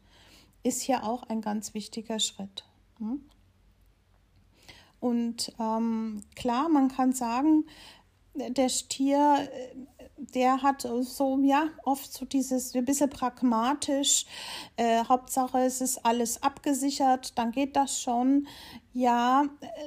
Ist 0.65 0.83
hier 0.83 1.05
auch 1.05 1.23
ein 1.25 1.41
ganz 1.41 1.75
wichtiger 1.75 2.19
Schritt. 2.19 2.65
Hm? 2.99 3.21
Und 4.99 5.53
ähm, 5.61 6.23
klar, 6.35 6.69
man 6.69 6.89
kann 6.89 7.13
sagen, 7.13 7.67
der 8.35 8.69
Stier 8.69 9.49
der 10.35 10.63
hat 10.63 10.83
so, 10.83 11.41
ja, 11.43 11.69
oft 11.85 12.13
so 12.13 12.25
dieses, 12.25 12.75
ein 12.75 12.85
bisschen 12.85 13.11
pragmatisch, 13.11 14.27
äh, 14.77 15.05
Hauptsache 15.05 15.59
es 15.59 15.81
ist 15.81 16.05
alles 16.05 16.43
abgesichert, 16.43 17.37
dann 17.39 17.51
geht 17.53 17.77
das 17.77 18.01
schon. 18.01 18.47
Ja, 18.95 19.45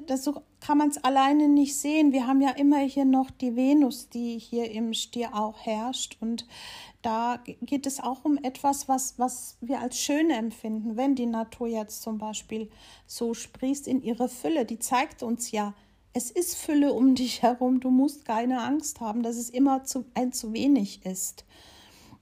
das, 0.08 0.24
so 0.24 0.42
kann 0.60 0.80
man 0.80 0.90
es 0.90 1.04
alleine 1.04 1.48
nicht 1.48 1.78
sehen. 1.78 2.12
Wir 2.12 2.26
haben 2.28 2.42
ja 2.42 2.52
immer 2.52 2.80
hier 2.80 3.06
noch 3.06 3.30
die 3.30 3.56
Venus, 3.56 4.10
die 4.10 4.40
hier 4.40 4.72
im 4.72 4.94
Stier 4.94 5.36
auch 5.36 5.60
herrscht 5.66 6.18
und 6.20 6.46
da 7.06 7.38
geht 7.62 7.86
es 7.86 8.00
auch 8.00 8.26
um 8.26 8.40
etwas, 8.42 8.88
was, 8.88 9.20
was 9.20 9.58
wir 9.62 9.80
als 9.80 10.00
schön 10.00 10.32
empfinden, 10.32 10.98
wenn 10.98 11.14
die 11.14 11.28
Natur 11.28 11.68
jetzt 11.68 12.02
zum 12.02 12.18
Beispiel 12.18 12.72
so 13.06 13.36
sprießt 13.36 13.88
in 13.88 14.02
ihre 14.02 14.28
Fülle. 14.28 14.66
Die 14.66 14.80
zeigt 14.80 15.22
uns 15.22 15.52
ja, 15.52 15.76
es 16.16 16.32
ist 16.32 16.56
Fülle 16.56 16.94
um 16.94 17.14
dich 17.14 17.42
herum. 17.44 17.80
Du 17.80 17.92
musst 17.92 18.26
keine 18.26 18.64
Angst 18.64 19.02
haben, 19.02 19.22
dass 19.22 19.36
es 19.36 19.52
immer 19.52 19.84
zu, 19.84 20.06
ein 20.16 20.32
zu 20.32 20.54
wenig 20.54 21.06
ist. 21.06 21.46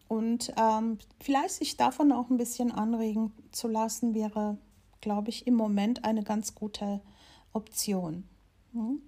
Und 0.09 0.51
ähm, 0.57 0.97
vielleicht 1.21 1.55
sich 1.55 1.77
davon 1.77 2.11
auch 2.11 2.29
ein 2.29 2.37
bisschen 2.37 2.71
anregen 2.71 3.31
zu 3.51 3.67
lassen, 3.67 4.13
wäre, 4.13 4.57
glaube 4.99 5.29
ich, 5.29 5.47
im 5.47 5.53
Moment 5.53 6.03
eine 6.03 6.23
ganz 6.23 6.55
gute 6.55 7.01
Option. 7.53 8.27
Hm? 8.73 9.01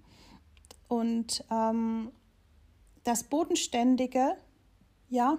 Und 0.88 1.44
ähm, 1.50 2.12
das 3.02 3.24
Bodenständige, 3.24 4.36
ja, 5.08 5.38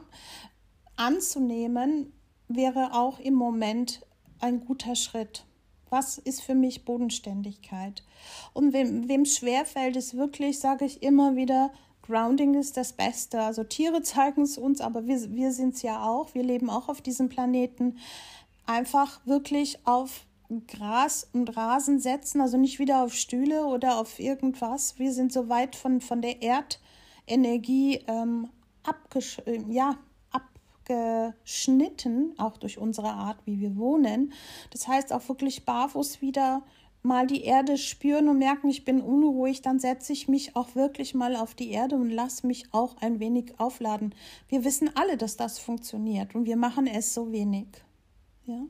anzunehmen, 0.98 2.12
wäre 2.50 2.94
auch 2.94 3.20
im 3.20 3.34
Moment 3.34 4.06
ein 4.40 4.66
guter 4.66 4.96
Schritt. 4.96 5.47
Was 5.90 6.18
ist 6.18 6.42
für 6.42 6.56
mich 6.56 6.86
Bodenständigkeit? 6.86 8.04
Und 8.54 8.74
wem, 8.74 9.08
wem 9.08 9.26
schwerfällt 9.26 9.96
es 9.96 10.16
wirklich, 10.16 10.60
sage 10.60 10.86
ich 10.86 11.04
immer 11.04 11.36
wieder, 11.36 11.72
Grounding 12.08 12.54
ist 12.54 12.78
das 12.78 12.94
Beste. 12.94 13.42
Also 13.42 13.64
Tiere 13.64 14.02
zeigen 14.02 14.44
es 14.44 14.58
uns, 14.58 14.80
aber 14.80 15.08
wir, 15.08 15.36
wir 15.36 15.52
sind 15.52 15.76
es 15.76 15.82
ja 15.82 16.04
auch. 16.04 16.34
Wir 16.34 16.44
leben 16.44 16.70
auch 16.70 16.88
auf 16.88 17.02
diesem 17.02 17.28
Planeten. 17.28 17.98
Einfach 18.66 19.20
wirklich 19.26 19.86
auf 19.86 20.26
Gras 20.68 21.28
und 21.34 21.58
Rasen 21.58 22.00
setzen, 22.00 22.40
also 22.40 22.58
nicht 22.58 22.80
wieder 22.80 23.04
auf 23.04 23.14
Stühle 23.14 23.66
oder 23.66 23.98
auf 23.98 24.20
irgendwas. 24.20 24.98
Wir 24.98 25.12
sind 25.12 25.34
so 25.34 25.50
weit 25.50 25.76
von, 25.76 26.00
von 26.00 26.22
der 26.22 26.42
Erdenergie 26.42 28.00
ähm, 28.08 28.50
abgesch 28.84 29.42
ja, 29.70 29.98
geschnitten, 30.88 32.34
auch 32.38 32.58
durch 32.58 32.78
unsere 32.78 33.10
Art, 33.10 33.38
wie 33.46 33.60
wir 33.60 33.76
wohnen. 33.78 34.34
Das 34.72 34.88
heißt 34.88 35.14
auch 35.14 35.28
wirklich 35.30 35.66
barfuß 35.66 36.22
wieder 36.22 36.64
mal 37.04 37.28
die 37.28 37.44
Erde 37.44 37.78
spüren 37.78 38.28
und 38.28 38.38
merken, 38.38 38.70
ich 38.70 38.86
bin 38.86 39.02
unruhig, 39.02 39.62
dann 39.62 39.80
setze 39.80 40.14
ich 40.14 40.28
mich 40.28 40.56
auch 40.56 40.76
wirklich 40.76 41.14
mal 41.14 41.36
auf 41.36 41.56
die 41.56 41.70
Erde 41.70 41.96
und 41.96 42.10
lasse 42.10 42.46
mich 42.46 42.74
auch 42.74 42.98
ein 42.98 43.20
wenig 43.20 43.60
aufladen. 43.60 44.14
Wir 44.50 44.64
wissen 44.64 44.90
alle, 44.96 45.18
dass 45.18 45.38
das 45.38 45.60
funktioniert 45.60 46.36
und 46.36 46.46
wir 46.46 46.58
machen 46.58 46.88
es 46.88 47.14
so 47.14 47.32
wenig. 47.32 47.68
Ja? 48.46 48.66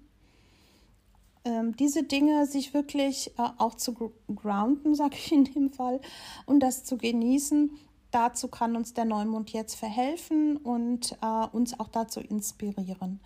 Ähm, 1.46 1.76
diese 1.78 2.04
Dinge 2.04 2.46
sich 2.46 2.74
wirklich 2.74 3.32
äh, 3.38 3.50
auch 3.58 3.76
zu 3.76 3.94
grounden, 4.34 4.96
sage 4.96 5.16
ich 5.16 5.32
in 5.32 5.46
dem 5.46 5.72
Fall, 5.72 6.02
und 6.46 6.60
das 6.60 6.84
zu 6.84 6.98
genießen, 6.98 7.72
dazu 8.12 8.48
kann 8.48 8.76
uns 8.76 8.94
der 8.94 9.06
Neumond 9.06 9.52
jetzt 9.52 9.76
verhelfen 9.76 10.58
und 10.58 11.18
äh, 11.22 11.48
uns 11.52 11.80
auch 11.80 11.90
dazu 11.90 12.20
inspirieren. 12.20 13.20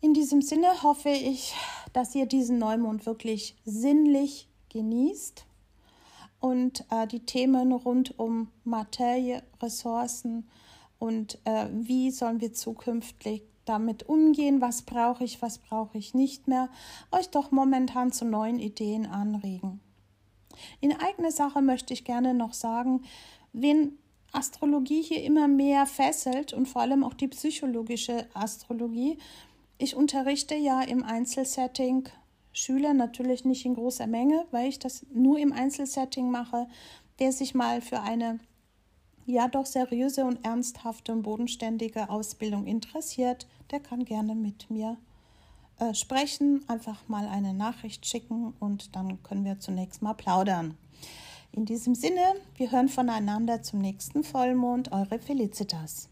In 0.00 0.14
diesem 0.14 0.42
Sinne 0.42 0.82
hoffe 0.82 1.10
ich, 1.10 1.54
dass 1.92 2.14
ihr 2.14 2.26
diesen 2.26 2.58
Neumond 2.58 3.06
wirklich 3.06 3.56
sinnlich 3.64 4.48
genießt 4.70 5.46
und 6.40 6.84
äh, 6.90 7.06
die 7.06 7.20
Themen 7.20 7.72
rund 7.72 8.18
um 8.18 8.48
Materie, 8.64 9.42
Ressourcen 9.62 10.48
und 10.98 11.38
äh, 11.44 11.68
wie 11.72 12.10
sollen 12.10 12.40
wir 12.40 12.52
zukünftig 12.52 13.44
damit 13.64 14.08
umgehen, 14.08 14.60
was 14.60 14.82
brauche 14.82 15.24
ich, 15.24 15.40
was 15.40 15.58
brauche 15.58 15.96
ich 15.98 16.14
nicht 16.14 16.48
mehr, 16.48 16.68
euch 17.12 17.28
doch 17.30 17.52
momentan 17.52 18.12
zu 18.12 18.24
neuen 18.24 18.58
Ideen 18.58 19.06
anregen. 19.06 19.80
In 20.80 20.92
eigene 20.92 21.30
Sache 21.30 21.62
möchte 21.62 21.92
ich 21.92 22.04
gerne 22.04 22.34
noch 22.34 22.52
sagen, 22.52 23.02
wen 23.52 23.98
Astrologie 24.32 25.02
hier 25.02 25.22
immer 25.22 25.46
mehr 25.46 25.86
fesselt 25.86 26.52
und 26.52 26.66
vor 26.66 26.82
allem 26.82 27.04
auch 27.04 27.14
die 27.14 27.28
psychologische 27.28 28.26
Astrologie. 28.32 29.18
Ich 29.78 29.94
unterrichte 29.94 30.54
ja 30.54 30.80
im 30.82 31.04
Einzelsetting 31.04 32.08
Schüler, 32.52 32.92
natürlich 32.92 33.44
nicht 33.44 33.64
in 33.64 33.74
großer 33.74 34.06
Menge, 34.06 34.46
weil 34.50 34.68
ich 34.68 34.78
das 34.78 35.06
nur 35.12 35.38
im 35.38 35.52
Einzelsetting 35.52 36.30
mache, 36.30 36.66
der 37.18 37.32
sich 37.32 37.54
mal 37.54 37.80
für 37.80 38.00
eine 38.00 38.40
ja 39.24 39.48
doch 39.48 39.66
seriöse 39.66 40.24
und 40.24 40.44
ernsthafte 40.44 41.12
und 41.12 41.22
bodenständige 41.22 42.10
Ausbildung 42.10 42.66
interessiert, 42.66 43.46
der 43.70 43.80
kann 43.80 44.04
gerne 44.04 44.34
mit 44.34 44.70
mir 44.70 44.96
äh, 45.82 45.94
sprechen, 45.94 46.64
einfach 46.68 47.08
mal 47.08 47.26
eine 47.26 47.54
Nachricht 47.54 48.06
schicken 48.06 48.54
und 48.60 48.94
dann 48.94 49.22
können 49.22 49.44
wir 49.44 49.58
zunächst 49.58 50.02
mal 50.02 50.14
plaudern. 50.14 50.76
In 51.50 51.64
diesem 51.64 51.94
Sinne, 51.94 52.34
wir 52.56 52.70
hören 52.70 52.88
voneinander 52.88 53.62
zum 53.62 53.80
nächsten 53.80 54.22
Vollmond, 54.22 54.92
eure 54.92 55.18
Felicitas. 55.18 56.08